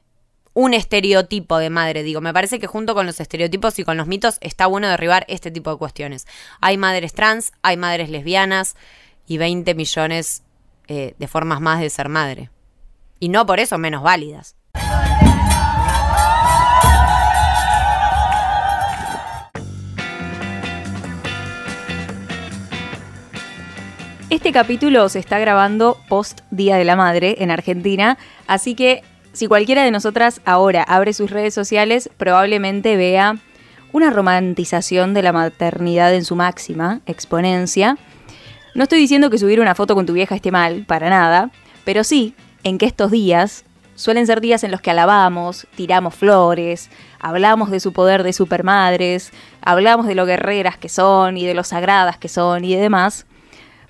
[0.58, 2.02] un estereotipo de madre.
[2.02, 5.24] Digo, me parece que junto con los estereotipos y con los mitos está bueno derribar
[5.28, 6.26] este tipo de cuestiones.
[6.60, 8.74] Hay madres trans, hay madres lesbianas
[9.24, 10.42] y 20 millones
[10.88, 12.50] eh, de formas más de ser madre.
[13.20, 14.56] Y no por eso menos válidas.
[24.28, 28.18] Este capítulo se está grabando post Día de la Madre en Argentina,
[28.48, 29.04] así que
[29.38, 33.36] Si cualquiera de nosotras ahora abre sus redes sociales, probablemente vea
[33.92, 37.98] una romantización de la maternidad en su máxima exponencia.
[38.74, 41.52] No estoy diciendo que subir una foto con tu vieja esté mal, para nada,
[41.84, 46.90] pero sí en que estos días suelen ser días en los que alabamos, tiramos flores,
[47.20, 51.62] hablamos de su poder de supermadres, hablamos de lo guerreras que son y de lo
[51.62, 53.24] sagradas que son y demás.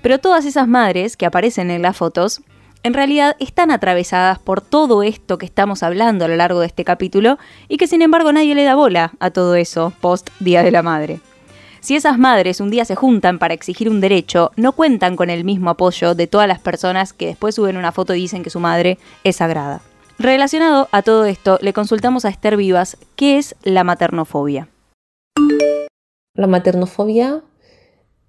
[0.03, 2.43] Pero todas esas madres que aparecen en las fotos
[2.83, 6.85] en realidad están atravesadas por todo esto que estamos hablando a lo largo de este
[6.85, 7.39] capítulo
[7.69, 10.83] y que sin embargo nadie le da bola a todo eso post Día de la
[10.83, 11.21] Madre.
[11.81, 15.45] Si esas madres un día se juntan para exigir un derecho, no cuentan con el
[15.45, 18.61] mismo apoyo de todas las personas que después suben una foto y dicen que su
[18.61, 19.81] madre es sagrada.
[20.19, 24.69] Relacionado a todo esto, le consultamos a Esther Vivas qué es la maternofobia.
[26.35, 27.43] La maternofobia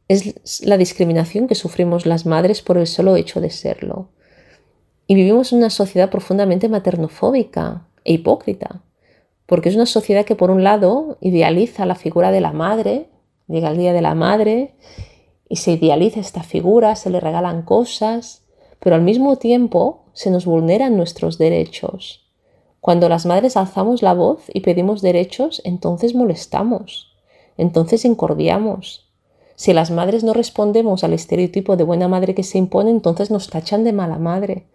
[0.08, 4.10] es la discriminación que sufrimos las madres por el solo hecho de serlo.
[5.10, 8.84] Y vivimos en una sociedad profundamente maternofóbica e hipócrita,
[9.48, 13.10] porque es una sociedad que por un lado idealiza la figura de la madre,
[13.48, 14.76] llega el día de la madre
[15.50, 18.44] y se idealiza esta figura, se le regalan cosas,
[18.80, 22.30] pero al mismo tiempo se nos vulneran nuestros derechos.
[22.80, 27.18] Cuando las madres alzamos la voz y pedimos derechos, entonces molestamos,
[27.58, 29.10] entonces incordiamos.
[29.56, 33.50] Si las madres no respondemos al estereotipo de buena madre que se impone, entonces nos
[33.50, 34.68] tachan de mala madre.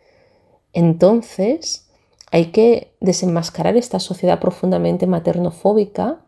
[0.74, 1.88] Entonces,
[2.32, 6.24] hay que desenmascarar esta sociedad profundamente maternofóbica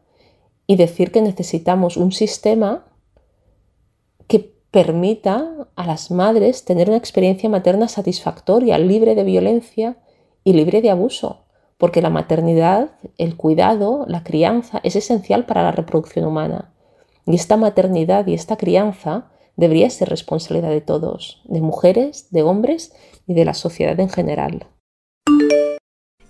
[0.67, 2.87] y decir que necesitamos un sistema
[4.29, 9.97] que permita a las madres tener una experiencia materna satisfactoria, libre de violencia
[10.45, 11.45] y libre de abuso,
[11.77, 16.73] porque la maternidad, el cuidado, la crianza es esencial para la reproducción humana.
[17.27, 22.93] Y esta maternidad y esta crianza debería ser responsabilidad de todos, de mujeres, de hombres
[23.27, 24.67] y de la sociedad en general.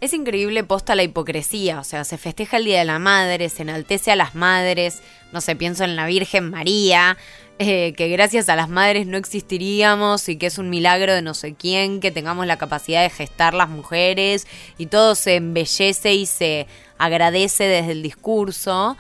[0.01, 3.63] Es increíble posta la hipocresía, o sea, se festeja el Día de la Madre, se
[3.63, 5.01] enaltece a las madres,
[5.33, 7.17] no sé, pienso en la Virgen María,
[7.59, 11.33] eh, que gracias a las madres no existiríamos y que es un milagro de no
[11.33, 16.27] sé quién, que tengamos la capacidad de gestar las mujeres y todo se embellece y
[16.27, 16.67] se
[16.99, 18.99] agradece desde el discurso,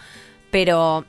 [0.50, 1.04] pero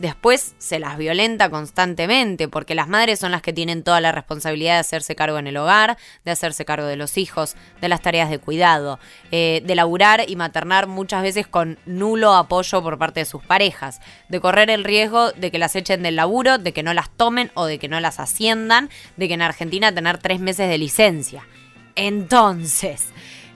[0.00, 4.74] después se las violenta constantemente, porque las madres son las que tienen toda la responsabilidad
[4.74, 8.30] de hacerse cargo en el hogar, de hacerse cargo de los hijos, de las tareas
[8.30, 8.98] de cuidado,
[9.30, 14.00] eh, de laburar y maternar muchas veces con nulo apoyo por parte de sus parejas,
[14.28, 17.50] de correr el riesgo de que las echen del laburo, de que no las tomen
[17.54, 21.46] o de que no las asciendan, de que en Argentina tener tres meses de licencia.
[21.94, 23.08] Entonces,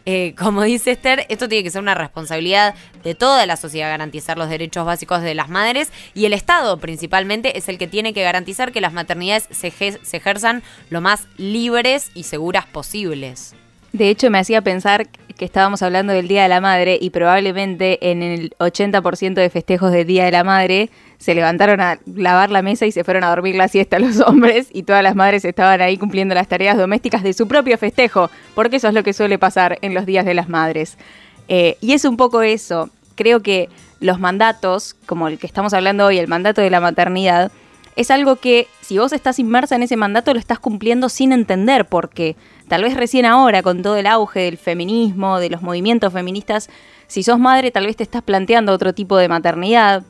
[0.07, 4.37] eh, como dice Esther, esto tiene que ser una responsabilidad de toda la sociedad garantizar
[4.37, 8.23] los derechos básicos de las madres y el Estado principalmente es el que tiene que
[8.23, 13.55] garantizar que las maternidades se, se ejerzan lo más libres y seguras posibles.
[13.95, 18.11] De hecho, me hacía pensar que estábamos hablando del Día de la Madre y probablemente
[18.11, 22.61] en el 80% de festejos del Día de la Madre se levantaron a lavar la
[22.61, 25.81] mesa y se fueron a dormir la siesta los hombres y todas las madres estaban
[25.81, 29.39] ahí cumpliendo las tareas domésticas de su propio festejo, porque eso es lo que suele
[29.39, 30.99] pasar en los días de las madres.
[31.47, 32.91] Eh, y es un poco eso.
[33.15, 33.69] Creo que
[34.01, 37.53] los mandatos, como el que estamos hablando hoy, el mandato de la maternidad,
[37.95, 41.87] es algo que si vos estás inmersa en ese mandato lo estás cumpliendo sin entender
[41.87, 42.35] por qué.
[42.69, 46.71] Tal vez recién ahora, con todo el auge del feminismo, de los movimientos feministas,
[47.07, 50.03] si sos madre tal vez te estás planteando otro tipo de maternidad,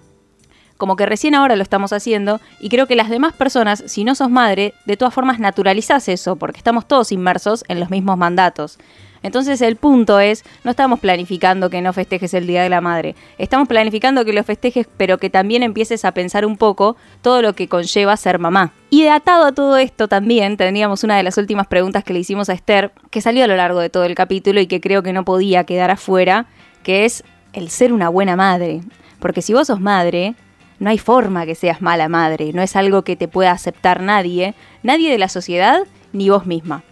[0.77, 4.15] como que recién ahora lo estamos haciendo y creo que las demás personas, si no
[4.15, 8.79] sos madre, de todas formas naturalizás eso, porque estamos todos inmersos en los mismos mandatos.
[9.25, 13.17] Entonces el punto es, no estamos planificando que no festejes el Día de la Madre,
[13.39, 17.55] estamos planificando que lo festejes, pero que también empieces a pensar un poco todo lo
[17.55, 18.73] que conlleva ser mamá.
[18.91, 22.51] Y atado a todo esto también tendríamos una de las últimas preguntas que le hicimos
[22.51, 25.15] a Esther, que salió a lo largo de todo el capítulo y que creo que
[25.15, 26.45] no podía quedar afuera,
[26.83, 28.83] que es el ser una buena madre.
[29.21, 30.35] Porque si vos sos madre,
[30.79, 34.55] no hay forma que seas mala madre, no es algo que te pueda aceptar nadie,
[34.83, 35.81] nadie de la sociedad
[36.13, 36.85] ni vos misma.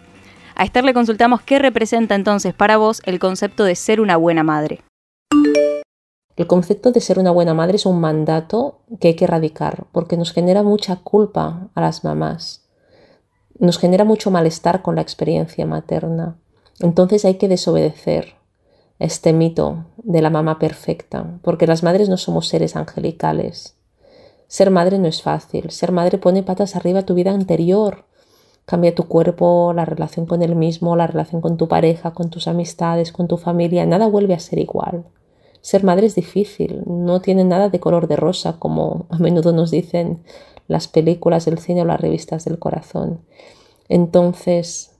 [0.55, 4.43] A Esther le consultamos qué representa entonces para vos el concepto de ser una buena
[4.43, 4.81] madre.
[6.35, 10.17] El concepto de ser una buena madre es un mandato que hay que erradicar porque
[10.17, 12.67] nos genera mucha culpa a las mamás.
[13.59, 16.37] Nos genera mucho malestar con la experiencia materna.
[16.79, 18.35] Entonces hay que desobedecer
[18.99, 23.75] este mito de la mamá perfecta, porque las madres no somos seres angelicales.
[24.47, 25.71] Ser madre no es fácil.
[25.71, 28.05] Ser madre pone patas arriba tu vida anterior.
[28.65, 32.47] Cambia tu cuerpo, la relación con él mismo, la relación con tu pareja, con tus
[32.47, 33.85] amistades, con tu familia.
[33.85, 35.03] Nada vuelve a ser igual.
[35.61, 39.71] Ser madre es difícil, no tiene nada de color de rosa, como a menudo nos
[39.71, 40.23] dicen
[40.67, 43.21] las películas del cine o las revistas del corazón.
[43.89, 44.91] Entonces,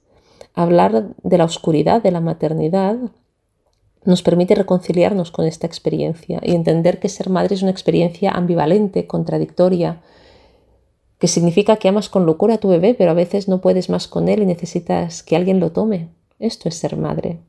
[0.53, 2.97] hablar de la oscuridad de la maternidad
[4.05, 9.07] nos permite reconciliarnos con esta experiencia y entender que ser madre es una experiencia ambivalente,
[9.07, 10.01] contradictoria,
[11.23, 14.09] que significa que amas con locura a tu bebé, pero a veces no puedes más
[14.09, 16.09] con él y necesitas que alguien lo tome.
[16.37, 17.39] Esto es ser madre.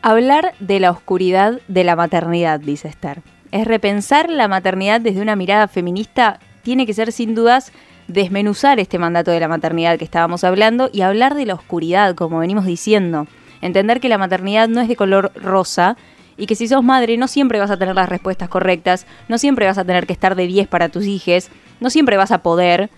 [0.00, 3.20] Hablar de la oscuridad de la maternidad, dice Esther.
[3.52, 7.72] Es repensar la maternidad desde una mirada feminista, tiene que ser sin dudas
[8.08, 12.38] desmenuzar este mandato de la maternidad que estábamos hablando y hablar de la oscuridad, como
[12.38, 13.26] venimos diciendo.
[13.60, 15.98] Entender que la maternidad no es de color rosa
[16.36, 19.66] y que si sos madre no siempre vas a tener las respuestas correctas, no siempre
[19.66, 21.48] vas a tener que estar de 10 para tus hijos,
[21.80, 22.90] no siempre vas a poder.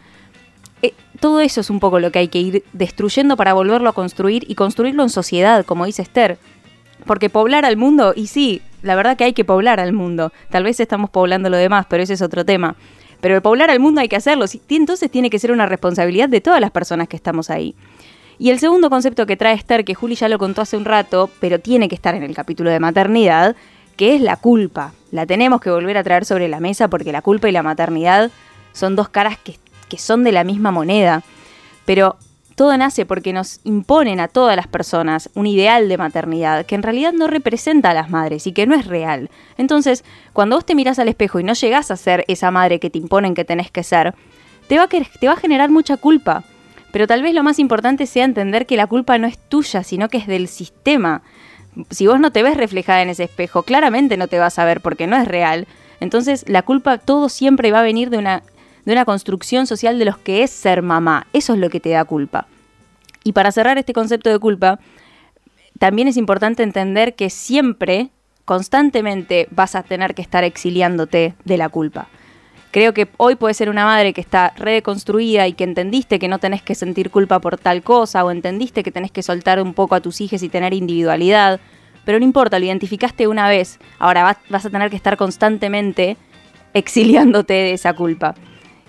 [0.82, 3.92] Eh, todo eso es un poco lo que hay que ir destruyendo para volverlo a
[3.92, 6.38] construir y construirlo en sociedad, como dice Esther.
[7.04, 10.32] Porque poblar al mundo, y sí, la verdad que hay que poblar al mundo.
[10.50, 12.76] Tal vez estamos poblando lo demás, pero ese es otro tema.
[13.20, 16.60] Pero poblar al mundo hay que hacerlo, entonces tiene que ser una responsabilidad de todas
[16.60, 17.74] las personas que estamos ahí.
[18.38, 21.30] Y el segundo concepto que trae Esther, que Juli ya lo contó hace un rato,
[21.40, 23.56] pero tiene que estar en el capítulo de maternidad,
[23.96, 24.92] que es la culpa.
[25.10, 28.30] La tenemos que volver a traer sobre la mesa porque la culpa y la maternidad
[28.72, 29.56] son dos caras que,
[29.88, 31.22] que son de la misma moneda.
[31.86, 32.16] Pero
[32.56, 36.82] todo nace porque nos imponen a todas las personas un ideal de maternidad que en
[36.82, 39.30] realidad no representa a las madres y que no es real.
[39.58, 42.90] Entonces, cuando vos te mirás al espejo y no llegás a ser esa madre que
[42.90, 44.14] te imponen que tenés que ser,
[44.68, 46.44] te va a, te va a generar mucha culpa.
[46.96, 50.08] Pero tal vez lo más importante sea entender que la culpa no es tuya, sino
[50.08, 51.20] que es del sistema.
[51.90, 54.80] Si vos no te ves reflejada en ese espejo, claramente no te vas a ver
[54.80, 55.66] porque no es real.
[56.00, 58.42] Entonces la culpa todo siempre va a venir de una,
[58.86, 61.26] de una construcción social de los que es ser mamá.
[61.34, 62.46] Eso es lo que te da culpa.
[63.24, 64.80] Y para cerrar este concepto de culpa,
[65.78, 68.08] también es importante entender que siempre,
[68.46, 72.08] constantemente, vas a tener que estar exiliándote de la culpa.
[72.76, 76.38] Creo que hoy puede ser una madre que está reconstruida y que entendiste que no
[76.38, 79.94] tenés que sentir culpa por tal cosa o entendiste que tenés que soltar un poco
[79.94, 81.58] a tus hijos y tener individualidad.
[82.04, 83.78] Pero no importa, lo identificaste una vez.
[83.98, 86.18] Ahora vas, a tener que estar constantemente
[86.74, 88.34] exiliándote de esa culpa.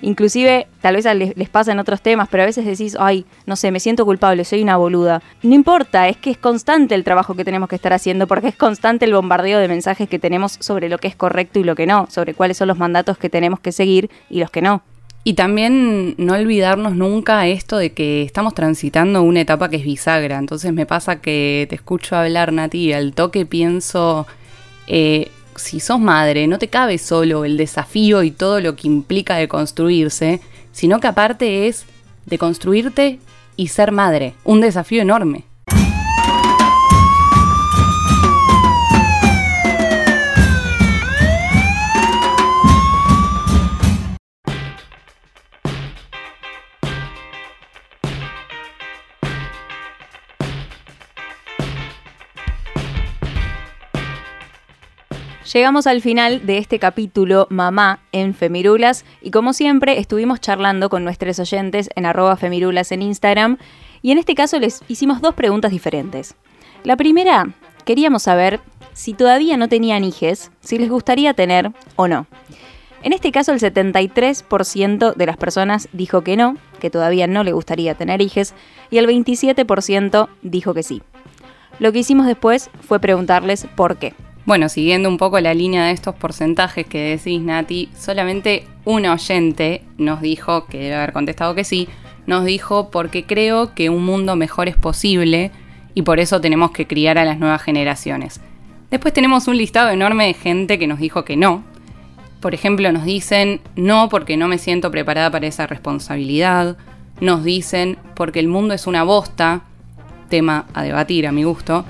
[0.02, 3.72] Inclusive, tal vez les, pasa en otros temas, pero a veces decís, ay, no sé,
[3.72, 5.22] me siento culpable, soy una boluda.
[5.42, 8.56] No importa, es que es constante el trabajo que tenemos que estar haciendo, porque es
[8.56, 11.88] constante el bombardeo de mensajes que tenemos sobre lo que es correcto y lo que
[11.88, 14.84] no, sobre cuáles son los mandatos que tenemos que seguir y los que no.
[15.24, 20.38] Y también no olvidarnos nunca esto de que estamos transitando una etapa que es bisagra.
[20.38, 24.26] Entonces me pasa que te escucho hablar, Nati, y al toque pienso,
[24.88, 29.36] eh, si sos madre, no te cabe solo el desafío y todo lo que implica
[29.36, 30.40] de construirse,
[30.72, 31.86] sino que aparte es
[32.26, 33.20] de construirte
[33.56, 34.36] y ser madre.
[34.44, 35.47] Un desafío enorme.
[55.58, 61.04] Llegamos al final de este capítulo Mamá en Femirulas y como siempre estuvimos charlando con
[61.04, 63.58] nuestros oyentes en arroba Femirulas en Instagram
[64.04, 66.36] y en este caso les hicimos dos preguntas diferentes.
[66.84, 67.50] La primera,
[67.86, 68.60] queríamos saber
[68.94, 72.28] si todavía no tenían hijes, si les gustaría tener o no.
[73.02, 77.54] En este caso el 73% de las personas dijo que no, que todavía no le
[77.54, 78.54] gustaría tener hijes
[78.92, 81.02] y el 27% dijo que sí.
[81.80, 84.14] Lo que hicimos después fue preguntarles por qué.
[84.48, 89.84] Bueno, siguiendo un poco la línea de estos porcentajes que decís, Nati, solamente un oyente
[89.98, 91.90] nos dijo, que debe haber contestado que sí,
[92.28, 95.52] nos dijo porque creo que un mundo mejor es posible
[95.96, 98.40] y por eso tenemos que criar a las nuevas generaciones.
[98.90, 101.66] Después tenemos un listado enorme de gente que nos dijo que no.
[102.40, 106.78] Por ejemplo, nos dicen no porque no me siento preparada para esa responsabilidad.
[107.20, 109.64] Nos dicen porque el mundo es una bosta,
[110.30, 111.84] tema a debatir a mi gusto.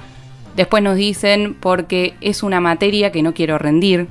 [0.58, 4.08] Después nos dicen porque es una materia que no quiero rendir.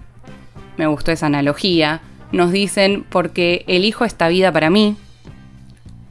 [0.77, 2.03] Me gustó esa analogía.
[2.31, 4.97] Nos dicen porque elijo esta vida para mí.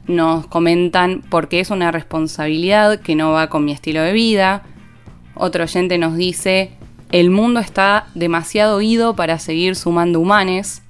[0.06, 4.62] Nos comentan porque es una responsabilidad que no va con mi estilo de vida.
[5.34, 6.72] Otro oyente nos dice,
[7.10, 10.82] el mundo está demasiado ido para seguir sumando humanes.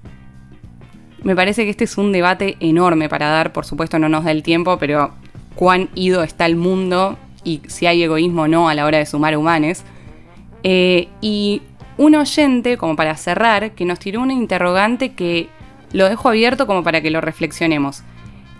[1.22, 4.32] Me parece que este es un debate enorme para dar, por supuesto no nos da
[4.32, 5.12] el tiempo, pero
[5.54, 7.16] cuán ido está el mundo
[7.46, 9.84] y si hay egoísmo o no a la hora de sumar humanes.
[10.64, 11.62] Eh, y
[11.96, 15.48] un oyente, como para cerrar, que nos tiró una interrogante que
[15.92, 18.02] lo dejo abierto como para que lo reflexionemos.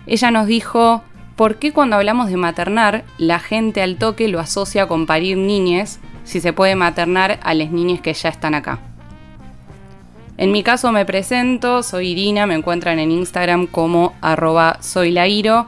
[0.07, 1.03] Ella nos dijo,
[1.35, 5.99] ¿por qué cuando hablamos de maternar, la gente al toque lo asocia con parir niñes
[6.23, 8.79] si se puede maternar a las niñas que ya están acá?
[10.37, 15.67] En mi caso me presento, soy Irina, me encuentran en Instagram como arroba soylairo.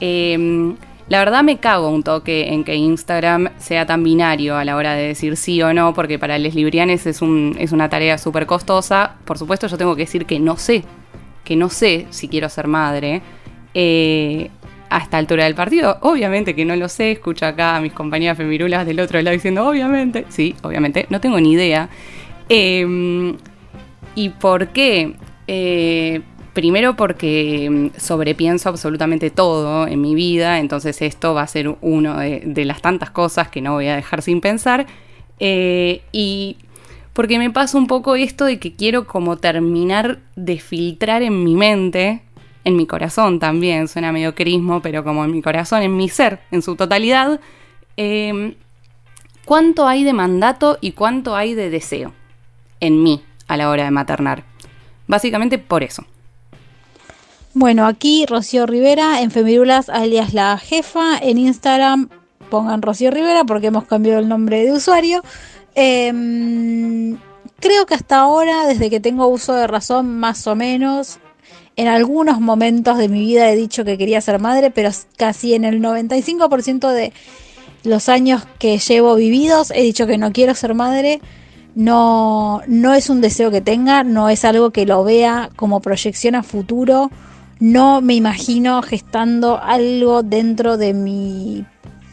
[0.00, 0.74] Eh,
[1.08, 4.94] La verdad me cago un toque en que Instagram sea tan binario a la hora
[4.94, 9.16] de decir sí o no, porque para les librianes es una tarea súper costosa.
[9.24, 10.82] Por supuesto yo tengo que decir que no sé,
[11.44, 13.20] que no sé si quiero ser madre.
[13.74, 14.50] Eh,
[14.90, 18.36] a esta altura del partido, obviamente que no lo sé, escucho acá a mis compañeras
[18.36, 21.88] femirulas del otro lado diciendo, obviamente, sí, obviamente, no tengo ni idea.
[22.48, 23.36] Em,
[24.14, 25.16] ¿Y por qué?
[25.48, 26.20] Eh,
[26.54, 32.16] Primero porque mm, sobrepienso absolutamente todo en mi vida, entonces esto va a ser uno
[32.18, 34.86] de, las tantas cosas que no voy a dejar sin pensar.
[35.40, 36.56] Eh, y
[37.12, 41.56] porque me pasa un poco esto de que quiero como terminar de filtrar en mi
[41.56, 42.22] mente,
[42.62, 46.38] en mi corazón también, suena medio crismo, pero como en mi corazón, en mi ser,
[46.52, 47.40] en su totalidad,
[47.96, 48.54] em,
[49.44, 52.12] cuánto hay de mandato y cuánto hay de deseo
[52.78, 54.44] en mí a la hora de maternar.
[55.08, 56.04] Básicamente por eso.
[57.56, 61.16] Bueno, aquí Rocío Rivera en Femirulas alias la jefa.
[61.18, 62.08] En Instagram
[62.50, 65.22] pongan Rocío Rivera porque hemos cambiado el nombre de usuario.
[65.76, 67.16] Em,
[67.60, 71.20] creo que hasta ahora, desde que tengo uso de razón, más o menos,
[71.76, 75.64] en algunos momentos de mi vida he dicho que quería ser madre, pero casi en
[75.64, 77.12] el 95% de
[77.84, 81.20] los años que llevo vividos he dicho que no quiero ser madre.
[81.76, 86.34] No, no es un deseo que tenga, no es algo que lo vea como proyección
[86.34, 87.12] a futuro
[87.60, 91.64] no me imagino gestando algo dentro de mi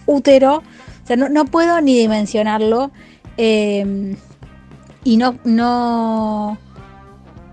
[0.06, 0.58] útero.
[1.04, 2.92] O sea, no, puedo ni dimensionarlo.
[3.38, 4.16] Em,
[5.04, 6.58] y no, no,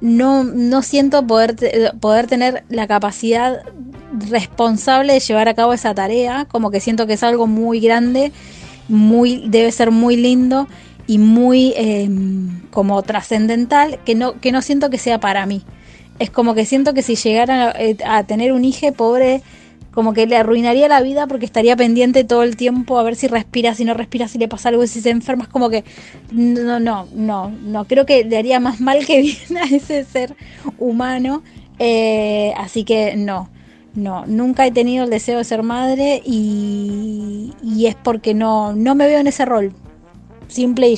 [0.00, 1.56] no, no siento poder,
[2.00, 3.62] poder tener la capacidad
[4.28, 6.44] responsable de llevar a cabo esa tarea.
[6.44, 8.32] Como que siento que es algo muy grande,
[8.88, 10.68] muy, debe ser muy lindo
[11.06, 15.64] y muy em, como trascendental que no, que no siento que sea para mí
[16.18, 19.42] es como que siento que si llegara eh, a, tener un hijo pobre,
[19.92, 23.26] como que le arruinaría la vida porque estaría pendiente todo el tiempo a ver si
[23.26, 25.44] respira, si no respira, si le pasa algo, si se enferma.
[25.44, 25.84] Es como que
[26.30, 27.84] no, no, no, no.
[27.86, 30.36] Creo que le haría más mal que bien a ese ser
[30.78, 31.42] humano.
[31.78, 33.48] Eh, así que no,
[33.94, 38.94] no, nunca he tenido el deseo de ser madre y, y es porque no, no
[38.94, 39.72] me veo en ese rol.
[40.48, 40.88] Simple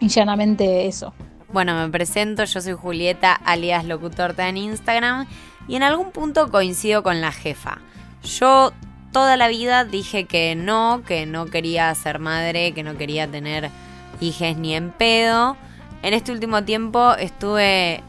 [0.00, 1.14] y llanamente eso.
[1.52, 5.26] Bueno, me presento, yo soy Julieta, alias Locutorta en Instagram,
[5.68, 7.78] y en algún punto coincido con la jefa.
[8.22, 8.72] Yo
[9.12, 13.68] toda la vida dije que no, que no quería ser madre, que no quería tener
[14.18, 15.58] hijes ni en pedo.
[16.02, 18.02] En este último tiempo estuve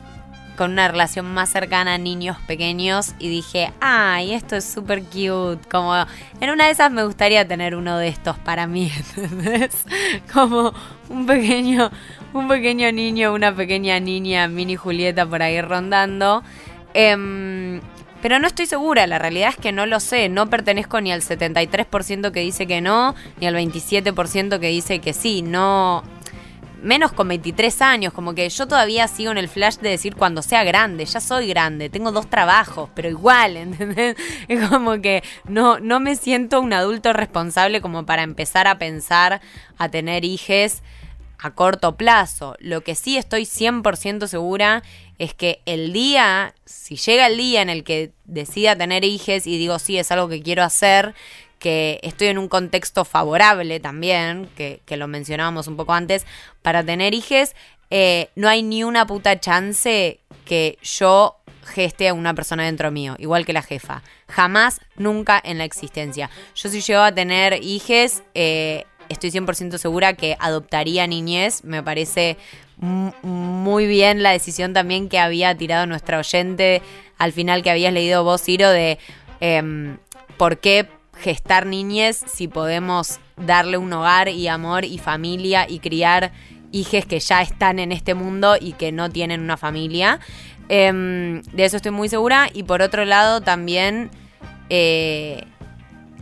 [0.55, 5.67] con una relación más cercana a niños pequeños y dije, ay, esto es súper cute.
[5.69, 5.93] Como
[6.39, 8.91] en una de esas me gustaría tener uno de estos para mí.
[10.33, 10.73] Como
[11.09, 11.91] un pequeño,
[12.33, 16.43] un pequeño niño, una pequeña niña, mini Julieta por ahí rondando.
[16.93, 17.81] Em,
[18.21, 21.21] pero no estoy segura, la realidad es que no lo sé, no pertenezco ni al
[21.21, 26.03] 73% que dice que no, ni al 27% que dice que sí, no,
[26.83, 30.41] menos con 23 años, como que yo todavía sigo en el flash de decir cuando
[30.41, 34.15] sea grande, ya soy grande, tengo dos trabajos, pero igual, ¿entendés?
[34.47, 39.41] Es como que no, no me siento un adulto responsable como para empezar a pensar
[39.77, 40.83] a tener hijes
[41.43, 42.55] a corto plazo.
[42.59, 44.81] Lo que sí estoy 100% segura
[45.19, 49.57] es que el día, si llega el día en el que decida tener hijes y
[49.57, 51.13] digo, sí, es algo que quiero hacer,
[51.59, 56.25] que estoy en un contexto favorable también, que, lo mencionábamos un poco antes,
[56.61, 57.55] para tener hijes,
[57.89, 63.15] eh, no hay ni una puta chance que yo geste a una persona dentro mío,
[63.19, 64.01] igual que la jefa.
[64.27, 66.29] Jamás, nunca en la existencia.
[66.55, 71.63] Yo si llego a tener hijes, eh, estoy 100% segura que adoptaría niñez.
[71.63, 72.37] Me parece
[72.77, 76.81] muy bien la decisión también que había tirado nuestra oyente
[77.17, 78.99] al final que habías leído vos, Ciro, de
[79.39, 79.97] em,
[80.37, 86.31] por qué gestar niñez si podemos darle un hogar y amor y familia y criar
[86.71, 90.19] hijes que ya están en este mundo y que no tienen una familia.
[90.69, 92.49] Em, de eso estoy muy segura.
[92.53, 94.09] Y por otro lado, también
[94.69, 95.45] eh,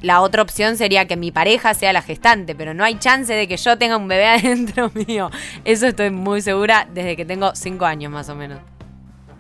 [0.02, 3.48] la otra opción sería que mi pareja sea la gestante, pero no hay chance de
[3.48, 5.30] que yo tenga un bebé adentro mío.
[5.66, 8.60] Eso estoy muy segura desde que tengo 5 años más o menos.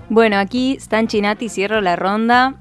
[0.09, 2.57] Bueno, aquí Stan Chinati, cierro la ronda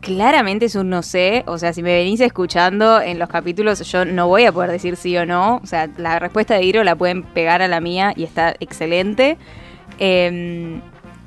[0.00, 1.44] claramente es un no sé.
[1.46, 4.96] O sea, si me venís escuchando en los capítulos, yo no voy a poder decir
[4.96, 5.60] sí o no.
[5.62, 9.38] O sea, la respuesta de Iro la pueden pegar a la mía y está excelente.
[9.98, 10.80] Em,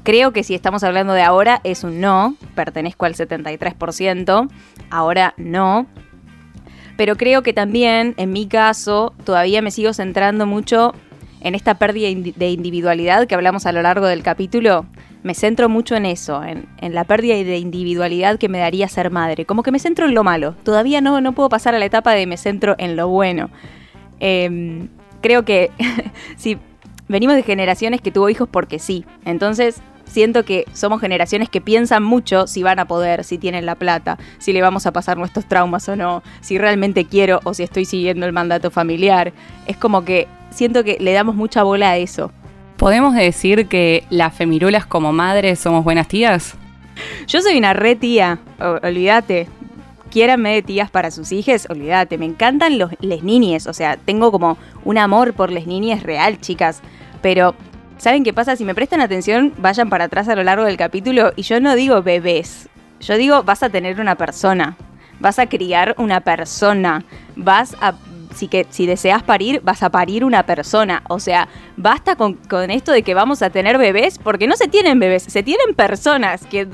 [0.04, 2.36] creo que si estamos hablando de ahora, es un no.
[2.56, 4.49] Pertenezco al 73%.
[4.89, 5.88] Ahora no.
[6.97, 10.93] Pero creo que también, en mi caso, todavía me sigo centrando mucho
[11.39, 14.86] en esta pérdida de individualidad que hablamos a lo largo del capítulo
[15.24, 19.45] me centro mucho en eso, en, la pérdida de individualidad que me daría ser madre.
[19.45, 20.56] Como que me centro en lo malo.
[20.64, 23.49] Todavía no, no puedo pasar a la etapa de me centro en lo bueno.
[24.20, 24.89] Em,
[25.22, 25.72] creo que
[26.38, 26.58] si
[27.08, 29.06] venimos de generaciones que tuvo hijos porque sí.
[29.26, 29.82] Entonces
[30.12, 34.18] siento que somos generaciones que piensan mucho si van a poder, si tienen la plata,
[34.38, 37.86] si le vamos a pasar nuestros traumas o no, si realmente quiero o si estoy
[37.86, 39.34] siguiendo el mandato familiar.
[39.68, 42.32] Es como que siento que le damos mucha bola a eso.
[42.78, 46.55] ¿Podemos decir que las femirulas como madres somos buenas tías?
[47.28, 48.39] Yo soy una re tía,
[48.84, 49.47] olvídate.
[50.09, 52.18] Quiéranme de tías para sus hijas, olvídate.
[52.18, 56.41] Me encantan los, les niñes, o sea, tengo como un amor por les niñes real,
[56.41, 56.82] chicas.
[57.22, 57.55] Pero,
[58.02, 58.56] ¿saben qué pasa?
[58.56, 61.76] Si me prestan atención, vayan para atrás a lo largo del capítulo y yo no
[61.76, 62.68] digo bebés.
[62.99, 64.76] Yo digo, vas a tener una persona,
[65.20, 67.93] vas a criar una persona, vas a
[68.34, 71.04] si, que, si deseas parir, vas a parir una persona.
[71.10, 71.47] O sea,
[71.78, 72.39] basta con,
[72.72, 76.45] esto de que vamos a tener bebés, porque no se tienen bebés, se tienen personas
[76.47, 76.68] que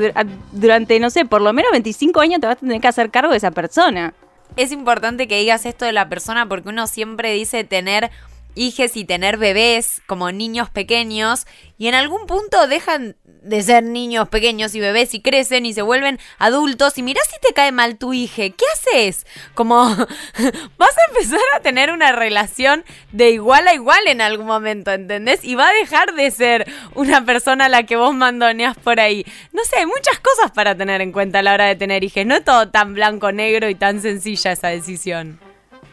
[0.53, 3.31] durante, no sé, por lo menos 25 años te vas a tener que hacer cargo
[3.31, 4.13] de esa persona.
[4.55, 8.11] Es importante que digas esto de la persona porque uno siempre dice tener
[8.57, 11.45] hijes y tener bebés como niños pequeños
[11.77, 15.81] y en algún punto dejan de ser niños pequeños y bebés y crecen y se
[15.81, 19.25] vuelven adultos y mirá si te cae mal tu hija, ¿qué haces?
[19.53, 19.85] Como
[20.77, 25.43] vas a empezar a tener una relación de igual a igual en algún momento, ¿entendés?
[25.43, 29.25] Y va a dejar de ser una persona a la que vos mandoneas por ahí.
[29.53, 32.25] No sé, hay muchas cosas para tener en cuenta a la hora de tener hijos,
[32.25, 35.39] no es todo tan blanco, negro y tan sencilla esa decisión.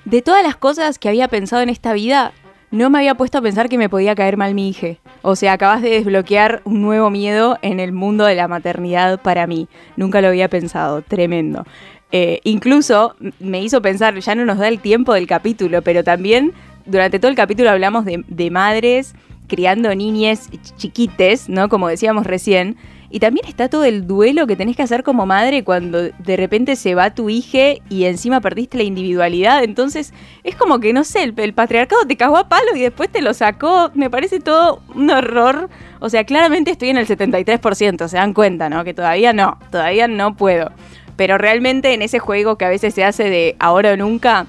[0.04, 2.32] De todas las cosas que había pensado en esta vida,
[2.74, 4.96] no me había puesto a pensar que me podía caer mal mi hija.
[5.22, 9.46] O sea, acabas de desbloquear un nuevo miedo en el mundo de la maternidad para
[9.46, 9.68] mí.
[9.96, 11.64] Nunca lo había pensado, tremendo.
[12.10, 16.52] Eh, incluso me hizo pensar, ya no nos da el tiempo del capítulo, pero también
[16.84, 19.14] durante todo el capítulo hablamos de, de madres
[19.46, 21.68] criando niñes chiquites, ¿no?
[21.68, 22.76] Como decíamos recién.
[23.14, 26.74] Y también está todo el duelo que tenés que hacer como madre cuando de repente
[26.74, 29.62] se va tu hija y encima perdiste la individualidad.
[29.62, 30.12] Entonces
[30.42, 33.32] es como que, no sé, el, patriarcado te cagó a palo y después te lo
[33.32, 33.92] sacó.
[33.94, 35.70] Me parece todo un horror.
[36.00, 38.82] O sea, claramente estoy en el 73%, se dan cuenta, ¿no?
[38.82, 40.72] Que todavía no, todavía no puedo.
[41.14, 44.46] Pero realmente en ese juego que a veces se hace de ahora o nunca,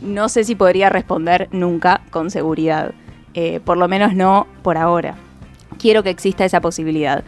[0.00, 2.94] no sé si podría responder nunca con seguridad.
[3.34, 5.16] Eh, por lo menos no por ahora.
[5.78, 7.22] Quiero que exista esa posibilidad.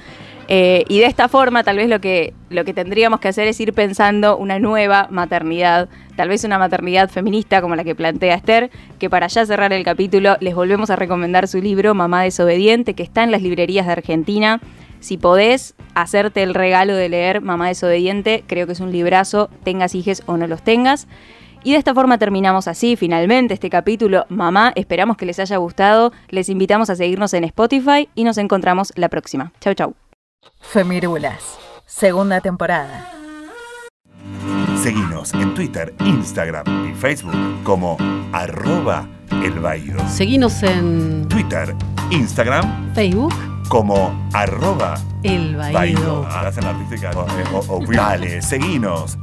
[0.52, 3.60] Eh, y de esta forma, tal vez lo que, lo que tendríamos que hacer es
[3.60, 8.68] ir pensando una nueva maternidad, tal vez una maternidad feminista como la que plantea Esther,
[8.98, 13.04] que para ya cerrar el capítulo les volvemos a recomendar su libro Mamá desobediente, que
[13.04, 14.60] está en las librerías de Argentina.
[14.98, 19.94] Si podés hacerte el regalo de leer Mamá desobediente, creo que es un librazo, tengas
[19.94, 21.06] hijes o no los tengas.
[21.62, 24.26] Y de esta forma terminamos así finalmente este capítulo.
[24.28, 26.10] Mamá, esperamos que les haya gustado.
[26.28, 29.52] Les invitamos a seguirnos en Spotify y nos encontramos la próxima.
[29.60, 29.94] Chau, chau.
[30.60, 33.10] Femirulas, segunda temporada.
[34.80, 37.34] Seguinos en Twitter, Instagram y Facebook
[37.64, 37.96] como
[38.32, 41.74] arroba el Seguinos en Twitter,
[42.10, 43.34] Instagram, Facebook
[43.68, 47.10] como arroba el Hacen artística.
[47.92, 49.18] Dale, seguinos.